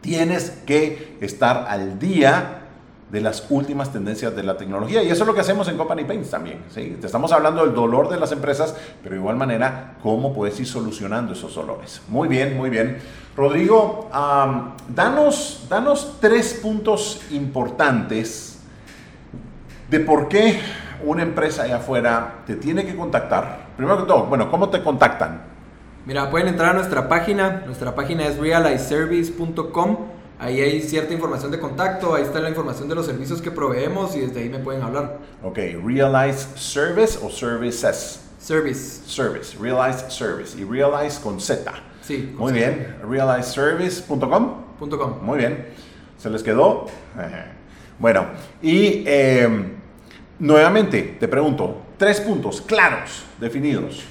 tienes 0.00 0.50
que 0.66 1.16
estar 1.20 1.66
al 1.68 1.98
día 1.98 2.61
de 3.12 3.20
las 3.20 3.44
últimas 3.50 3.92
tendencias 3.92 4.34
de 4.34 4.42
la 4.42 4.56
tecnología. 4.56 5.02
Y 5.02 5.10
eso 5.10 5.24
es 5.24 5.26
lo 5.26 5.34
que 5.34 5.42
hacemos 5.42 5.68
en 5.68 5.76
Company 5.76 6.04
Paints 6.04 6.30
también. 6.30 6.62
Te 6.72 7.04
estamos 7.04 7.30
hablando 7.30 7.62
del 7.62 7.74
dolor 7.74 8.08
de 8.08 8.18
las 8.18 8.32
empresas, 8.32 8.74
pero 9.02 9.14
de 9.14 9.20
igual 9.20 9.36
manera, 9.36 9.98
cómo 10.02 10.32
puedes 10.32 10.58
ir 10.58 10.66
solucionando 10.66 11.34
esos 11.34 11.54
dolores. 11.54 12.00
Muy 12.08 12.26
bien, 12.26 12.56
muy 12.56 12.70
bien. 12.70 12.96
Rodrigo, 13.36 14.08
danos, 14.88 15.66
danos 15.68 16.16
tres 16.20 16.54
puntos 16.54 17.20
importantes 17.30 18.60
de 19.90 20.00
por 20.00 20.28
qué 20.28 20.58
una 21.04 21.22
empresa 21.22 21.64
allá 21.64 21.76
afuera 21.76 22.36
te 22.46 22.56
tiene 22.56 22.86
que 22.86 22.96
contactar. 22.96 23.72
Primero 23.76 23.98
que 23.98 24.04
todo, 24.04 24.24
bueno, 24.24 24.50
¿cómo 24.50 24.70
te 24.70 24.82
contactan? 24.82 25.42
Mira, 26.06 26.30
pueden 26.30 26.48
entrar 26.48 26.70
a 26.70 26.72
nuestra 26.72 27.10
página. 27.10 27.62
Nuestra 27.66 27.94
página 27.94 28.26
es 28.26 28.38
realizeservice.com 28.38 30.21
Ahí 30.42 30.60
hay 30.60 30.82
cierta 30.82 31.14
información 31.14 31.52
de 31.52 31.60
contacto, 31.60 32.16
ahí 32.16 32.24
está 32.24 32.40
la 32.40 32.48
información 32.48 32.88
de 32.88 32.96
los 32.96 33.06
servicios 33.06 33.40
que 33.40 33.52
proveemos 33.52 34.16
y 34.16 34.22
desde 34.22 34.40
ahí 34.40 34.48
me 34.48 34.58
pueden 34.58 34.82
hablar. 34.82 35.18
Ok, 35.40 35.56
Realize 35.84 36.48
Service 36.56 37.16
o 37.22 37.30
Services. 37.30 38.20
Service. 38.40 39.02
Service, 39.06 39.56
Realize 39.56 40.10
Service. 40.10 40.60
Y 40.60 40.64
Realize 40.64 41.20
con 41.22 41.40
Z. 41.40 41.72
Sí. 42.00 42.34
Muy 42.36 42.54
bien. 42.54 42.96
RealizeService.com. 43.08 44.54
.com. 44.80 45.18
Muy 45.22 45.38
bien. 45.38 45.68
¿Se 46.18 46.28
les 46.28 46.42
quedó? 46.42 46.86
Bueno, 48.00 48.26
y 48.60 49.04
em, 49.06 49.74
nuevamente 50.40 51.18
te 51.20 51.28
pregunto, 51.28 51.82
tres 51.98 52.20
puntos 52.20 52.60
claros, 52.60 53.22
definidos. 53.38 54.02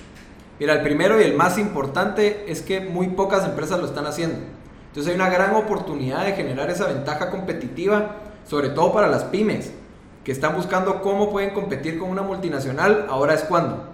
Mira, 0.61 0.75
el 0.75 0.81
primero 0.81 1.19
y 1.19 1.25
el 1.25 1.35
más 1.35 1.57
importante 1.57 2.45
es 2.49 2.61
que 2.61 2.79
muy 2.79 3.09
pocas 3.09 3.43
empresas 3.43 3.81
lo 3.81 3.87
están 3.87 4.05
haciendo. 4.05 4.37
Entonces 4.91 5.13
hay 5.13 5.15
una 5.15 5.29
gran 5.29 5.55
oportunidad 5.55 6.25
de 6.25 6.33
generar 6.33 6.69
esa 6.69 6.85
ventaja 6.85 7.29
competitiva, 7.29 8.17
sobre 8.45 8.67
todo 8.71 8.91
para 8.91 9.07
las 9.07 9.23
pymes, 9.23 9.71
que 10.25 10.33
están 10.33 10.53
buscando 10.53 11.01
cómo 11.01 11.31
pueden 11.31 11.53
competir 11.53 11.97
con 11.97 12.09
una 12.09 12.23
multinacional, 12.23 13.05
ahora 13.09 13.33
es 13.33 13.43
cuando. 13.43 13.85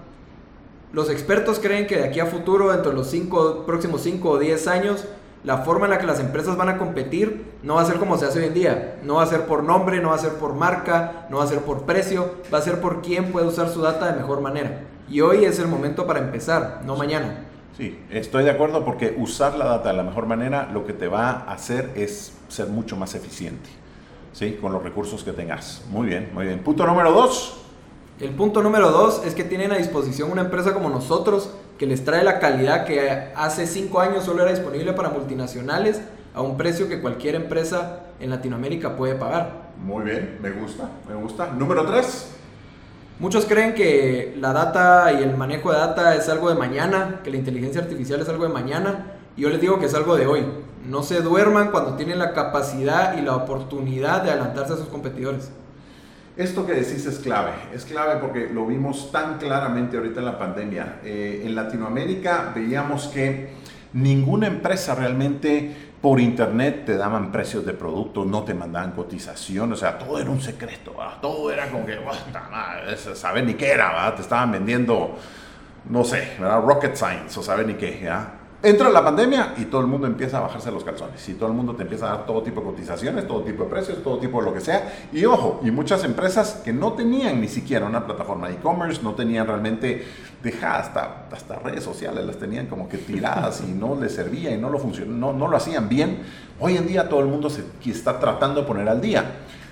Los 0.91 1.11
expertos 1.11 1.59
creen 1.59 1.85
que 1.85 1.97
de 1.97 2.05
aquí 2.05 2.19
a 2.19 2.25
futuro, 2.25 2.71
dentro 2.71 2.89
de 2.89 2.97
los 2.97 3.11
cinco, 3.11 3.63
próximos 3.67 4.01
5 4.01 4.27
o 4.27 4.39
10 4.39 4.67
años, 4.67 5.05
la 5.43 5.59
forma 5.59 5.85
en 5.85 5.91
la 5.91 5.99
que 5.99 6.07
las 6.07 6.19
empresas 6.19 6.57
van 6.57 6.69
a 6.69 6.79
competir 6.79 7.45
no 7.61 7.75
va 7.75 7.81
a 7.81 7.85
ser 7.85 7.97
como 7.97 8.17
se 8.17 8.25
hace 8.25 8.39
hoy 8.39 8.45
en 8.45 8.53
día. 8.55 8.99
No 9.03 9.15
va 9.15 9.23
a 9.23 9.27
ser 9.27 9.45
por 9.45 9.63
nombre, 9.63 10.01
no 10.01 10.09
va 10.09 10.15
a 10.15 10.19
ser 10.19 10.33
por 10.33 10.55
marca, 10.55 11.27
no 11.29 11.37
va 11.37 11.43
a 11.43 11.47
ser 11.47 11.59
por 11.59 11.83
precio, 11.83 12.31
va 12.51 12.57
a 12.57 12.63
ser 12.63 12.81
por 12.81 13.03
quién 13.03 13.31
puede 13.31 13.45
usar 13.45 13.69
su 13.69 13.81
data 13.81 14.11
de 14.11 14.19
mejor 14.19 14.41
manera. 14.41 14.81
Y 15.07 15.21
hoy 15.21 15.45
es 15.45 15.59
el 15.59 15.67
momento 15.67 16.07
para 16.07 16.19
empezar, 16.19 16.81
no 16.83 16.95
mañana. 16.95 17.46
Sí, 17.77 17.99
estoy 18.09 18.43
de 18.43 18.49
acuerdo 18.49 18.83
porque 18.83 19.13
usar 19.19 19.55
la 19.55 19.65
data 19.65 19.89
de 19.89 19.97
la 19.97 20.01
mejor 20.01 20.25
manera 20.25 20.67
lo 20.73 20.83
que 20.87 20.93
te 20.93 21.07
va 21.07 21.29
a 21.29 21.53
hacer 21.53 21.91
es 21.95 22.33
ser 22.47 22.69
mucho 22.69 22.97
más 22.97 23.13
eficiente, 23.13 23.69
¿sí? 24.33 24.57
Con 24.59 24.73
los 24.73 24.81
recursos 24.81 25.23
que 25.23 25.31
tengas. 25.31 25.83
Muy 25.91 26.07
bien, 26.07 26.31
muy 26.33 26.47
bien. 26.47 26.63
Punto 26.63 26.87
número 26.87 27.11
dos. 27.11 27.59
El 28.19 28.31
punto 28.31 28.63
número 28.63 28.89
dos 28.89 29.21
es 29.23 29.35
que 29.35 29.43
tienen 29.43 29.71
a 29.71 29.77
disposición 29.77 30.31
una 30.31 30.41
empresa 30.41 30.73
como 30.73 30.89
nosotros 30.89 31.51
que 31.77 31.85
les 31.85 32.03
trae 32.03 32.23
la 32.23 32.39
calidad 32.39 32.83
que 32.83 33.31
hace 33.35 33.67
cinco 33.67 33.99
años 33.99 34.23
solo 34.23 34.41
era 34.41 34.49
disponible 34.49 34.93
para 34.93 35.09
multinacionales 35.09 36.01
a 36.33 36.41
un 36.41 36.57
precio 36.57 36.89
que 36.89 36.99
cualquier 36.99 37.35
empresa 37.35 38.05
en 38.19 38.31
Latinoamérica 38.31 38.95
puede 38.95 39.13
pagar. 39.13 39.67
Muy 39.77 40.03
bien, 40.03 40.39
me 40.41 40.49
gusta, 40.49 40.89
me 41.07 41.13
gusta. 41.13 41.51
Número 41.51 41.85
tres. 41.85 42.31
Muchos 43.19 43.45
creen 43.45 43.73
que 43.73 44.35
la 44.39 44.53
data 44.53 45.11
y 45.11 45.23
el 45.23 45.35
manejo 45.35 45.71
de 45.71 45.79
data 45.79 46.13
es 46.13 46.29
algo 46.29 46.49
de 46.49 46.55
mañana, 46.55 47.21
que 47.23 47.31
la 47.31 47.37
inteligencia 47.37 47.81
artificial 47.81 48.21
es 48.21 48.29
algo 48.29 48.43
de 48.43 48.53
mañana, 48.53 49.13
y 49.35 49.41
yo 49.41 49.49
les 49.49 49.59
digo 49.59 49.79
que 49.79 49.87
es 49.87 49.95
algo 49.95 50.15
de 50.15 50.27
hoy. 50.27 50.45
No 50.87 51.01
se 51.01 51.21
duerman 51.21 51.71
cuando 51.71 51.95
tienen 51.95 52.19
la 52.19 52.33
capacidad 52.33 53.17
y 53.17 53.21
la 53.21 53.35
oportunidad 53.35 54.21
de 54.21 54.29
adelantarse 54.29 54.73
a 54.73 54.77
sus 54.77 54.87
competidores. 54.89 55.49
Esto 56.35 56.67
que 56.67 56.73
decís 56.73 57.07
es 57.07 57.17
clave, 57.17 57.53
es 57.73 57.85
clave 57.85 58.17
porque 58.21 58.51
lo 58.53 58.67
vimos 58.67 59.11
tan 59.11 59.39
claramente 59.39 59.97
ahorita 59.97 60.19
en 60.19 60.25
la 60.25 60.37
pandemia. 60.37 60.99
Eh, 61.03 61.41
en 61.43 61.55
Latinoamérica 61.55 62.51
veíamos 62.55 63.07
que 63.07 63.49
ninguna 63.93 64.45
empresa 64.45 64.93
realmente 64.93 65.86
por 66.01 66.19
internet 66.19 66.85
te 66.85 66.95
daban 66.95 67.31
precios 67.31 67.65
de 67.65 67.73
productos, 67.73 68.25
no 68.25 68.43
te 68.43 68.53
mandaban 68.53 68.91
cotización, 68.91 69.73
o 69.73 69.75
sea, 69.75 69.97
todo 69.97 70.19
era 70.19 70.29
un 70.29 70.41
secreto, 70.41 70.95
todo 71.21 71.51
era 71.51 71.69
como 71.69 71.85
que, 71.85 71.97
saber 73.15 73.45
ni 73.45 73.55
qué 73.55 73.71
era, 73.71 74.13
te 74.15 74.21
estaban 74.21 74.51
vendiendo, 74.51 75.17
no 75.89 76.03
sé, 76.03 76.37
rocket 76.39 76.95
science 76.95 77.39
o 77.39 77.43
saber 77.43 77.65
ni 77.65 77.73
qué, 77.73 77.99
¿ya? 78.03 78.33
Entra 78.63 78.89
la 78.89 79.03
pandemia 79.03 79.53
y 79.57 79.65
todo 79.65 79.81
el 79.81 79.87
mundo 79.87 80.07
empieza 80.07 80.39
a 80.39 80.41
bajarse 80.41 80.71
los 80.71 80.83
calzones 80.83 81.29
y 81.29 81.35
todo 81.35 81.47
el 81.47 81.53
mundo 81.53 81.75
te 81.75 81.83
empieza 81.83 82.07
a 82.07 82.17
dar 82.17 82.25
todo 82.25 82.41
tipo 82.41 82.61
de 82.61 82.65
cotizaciones, 82.65 83.27
todo 83.27 83.43
tipo 83.43 83.63
de 83.63 83.69
precios, 83.69 84.01
todo 84.03 84.17
tipo 84.17 84.39
de 84.39 84.45
lo 84.45 84.53
que 84.53 84.61
sea. 84.61 84.91
Y 85.13 85.25
ojo, 85.25 85.61
y 85.63 85.69
muchas 85.69 86.03
empresas 86.03 86.61
que 86.65 86.73
no 86.73 86.93
tenían 86.93 87.39
ni 87.39 87.47
siquiera 87.47 87.85
una 87.85 88.03
plataforma 88.07 88.47
de 88.47 88.55
e-commerce, 88.55 89.03
no 89.03 89.13
tenían 89.13 89.45
realmente 89.45 90.07
dejadas 90.43 90.87
hasta, 90.87 91.27
hasta 91.31 91.59
redes 91.59 91.83
sociales, 91.83 92.25
las 92.25 92.37
tenían 92.37 92.67
como 92.67 92.87
que 92.87 92.97
tiradas 92.97 93.63
y 93.67 93.71
no 93.71 93.95
les 93.99 94.13
servía 94.13 94.51
y 94.51 94.57
no 94.57 94.69
lo, 94.69 94.79
no, 95.07 95.33
no 95.33 95.47
lo 95.47 95.57
hacían 95.57 95.89
bien. 95.89 96.19
Hoy 96.59 96.77
en 96.77 96.87
día 96.87 97.09
todo 97.09 97.19
el 97.21 97.27
mundo 97.27 97.49
se 97.49 97.63
está 97.85 98.19
tratando 98.19 98.61
de 98.61 98.67
poner 98.67 98.87
al 98.87 99.01
día. 99.01 99.23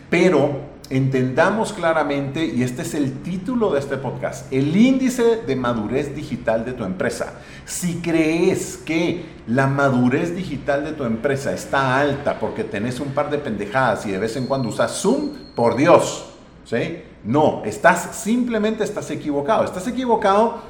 Pero 0.10 0.76
entendamos 0.90 1.74
claramente, 1.74 2.46
y 2.46 2.62
este 2.62 2.84
es 2.84 2.94
el 2.94 3.24
título 3.24 3.72
de 3.72 3.80
este 3.80 3.98
podcast, 3.98 4.52
el 4.54 4.76
índice 4.76 5.38
de 5.38 5.56
madurez 5.56 6.16
digital 6.16 6.64
de 6.64 6.74
tu 6.74 6.84
empresa. 6.84 7.34
Si 7.66 7.96
crees 8.02 8.78
que 8.78 9.26
la 9.48 9.68
madurez 9.68 10.36
digital 10.36 10.84
de 10.84 10.92
tu 10.92 11.04
empresa 11.04 11.54
está 11.54 12.00
alta 12.00 12.40
porque 12.40 12.64
tenés 12.64 13.00
un 13.00 13.10
par 13.10 13.30
de 13.30 13.40
pendejadas 13.40 14.06
y 14.06 14.12
de 14.12 14.20
vez 14.20 14.36
en 14.36 14.46
cuando 14.46 14.70
usas 14.70 14.92
Zoom, 14.92 15.30
por 15.56 15.76
Dios, 15.76 16.28
¿sí? 16.66 17.02
No, 17.26 17.64
estás 17.66 18.16
simplemente 18.16 18.84
estás 18.84 19.10
equivocado. 19.10 19.64
Estás 19.66 19.88
equivocado, 19.88 20.62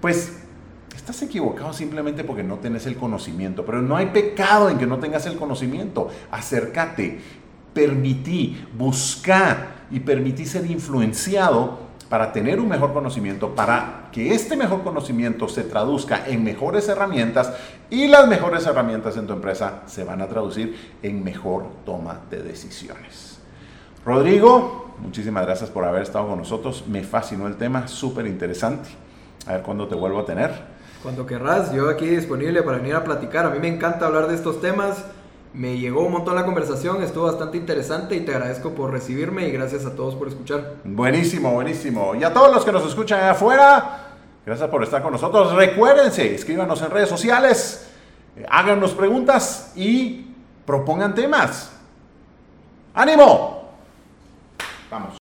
pues 0.00 0.38
estás 0.96 1.20
equivocado 1.22 1.72
simplemente 1.72 2.24
porque 2.24 2.42
no 2.42 2.56
tenés 2.56 2.86
el 2.86 2.96
conocimiento, 2.96 3.64
pero 3.64 3.82
no 3.82 3.96
hay 3.96 4.06
pecado 4.06 4.70
en 4.70 4.78
que 4.78 4.86
no 4.86 4.98
tengas 4.98 5.26
el 5.26 5.36
conocimiento. 5.36 6.08
Acércate, 6.30 7.20
permití, 7.74 8.66
buscar 8.76 9.86
y 9.90 10.00
permití 10.00 10.46
ser 10.46 10.70
influenciado 10.70 11.90
para 12.08 12.32
tener 12.32 12.58
un 12.58 12.68
mejor 12.68 12.92
conocimiento, 12.92 13.54
para 13.54 14.08
que 14.10 14.34
este 14.34 14.56
mejor 14.56 14.82
conocimiento 14.82 15.48
se 15.48 15.62
traduzca 15.62 16.26
en 16.26 16.42
mejores 16.42 16.88
herramientas 16.88 17.52
y 17.88 18.08
las 18.08 18.26
mejores 18.26 18.66
herramientas 18.66 19.16
en 19.16 19.28
tu 19.28 19.32
empresa 19.32 19.82
se 19.86 20.02
van 20.02 20.20
a 20.20 20.26
traducir 20.26 20.96
en 21.02 21.22
mejor 21.22 21.66
toma 21.84 22.20
de 22.28 22.42
decisiones. 22.42 23.38
Rodrigo, 24.04 24.89
muchísimas 25.00 25.44
gracias 25.46 25.70
por 25.70 25.84
haber 25.84 26.02
estado 26.02 26.28
con 26.28 26.38
nosotros. 26.38 26.84
Me 26.86 27.02
fascinó 27.02 27.46
el 27.46 27.56
tema, 27.56 27.88
súper 27.88 28.26
interesante. 28.26 28.88
A 29.46 29.52
ver 29.52 29.62
cuándo 29.62 29.88
te 29.88 29.94
vuelvo 29.94 30.20
a 30.20 30.24
tener. 30.24 30.50
Cuando 31.02 31.26
querrás, 31.26 31.72
yo 31.72 31.88
aquí 31.88 32.06
disponible 32.06 32.62
para 32.62 32.76
venir 32.76 32.94
a 32.94 33.02
platicar. 33.02 33.46
A 33.46 33.50
mí 33.50 33.58
me 33.58 33.68
encanta 33.68 34.06
hablar 34.06 34.28
de 34.28 34.34
estos 34.34 34.60
temas. 34.60 35.04
Me 35.52 35.78
llegó 35.78 36.02
un 36.02 36.12
montón 36.12 36.36
la 36.36 36.44
conversación, 36.44 37.02
estuvo 37.02 37.24
bastante 37.24 37.56
interesante 37.56 38.14
y 38.14 38.20
te 38.20 38.32
agradezco 38.32 38.70
por 38.70 38.92
recibirme 38.92 39.48
y 39.48 39.50
gracias 39.50 39.84
a 39.84 39.96
todos 39.96 40.14
por 40.14 40.28
escuchar. 40.28 40.74
Buenísimo, 40.84 41.52
buenísimo. 41.52 42.14
Y 42.14 42.22
a 42.22 42.32
todos 42.32 42.54
los 42.54 42.64
que 42.64 42.70
nos 42.70 42.86
escuchan 42.86 43.18
allá 43.18 43.32
afuera, 43.32 44.10
gracias 44.46 44.68
por 44.68 44.84
estar 44.84 45.02
con 45.02 45.12
nosotros. 45.12 45.52
Recuérdense, 45.54 46.34
escríbanos 46.34 46.80
en 46.82 46.90
redes 46.90 47.08
sociales, 47.08 47.90
eh, 48.36 48.46
háganos 48.48 48.92
preguntas 48.92 49.72
y 49.74 50.34
propongan 50.64 51.16
temas. 51.16 51.72
¡Ánimo! 52.94 53.59
Vamos. 54.90 55.19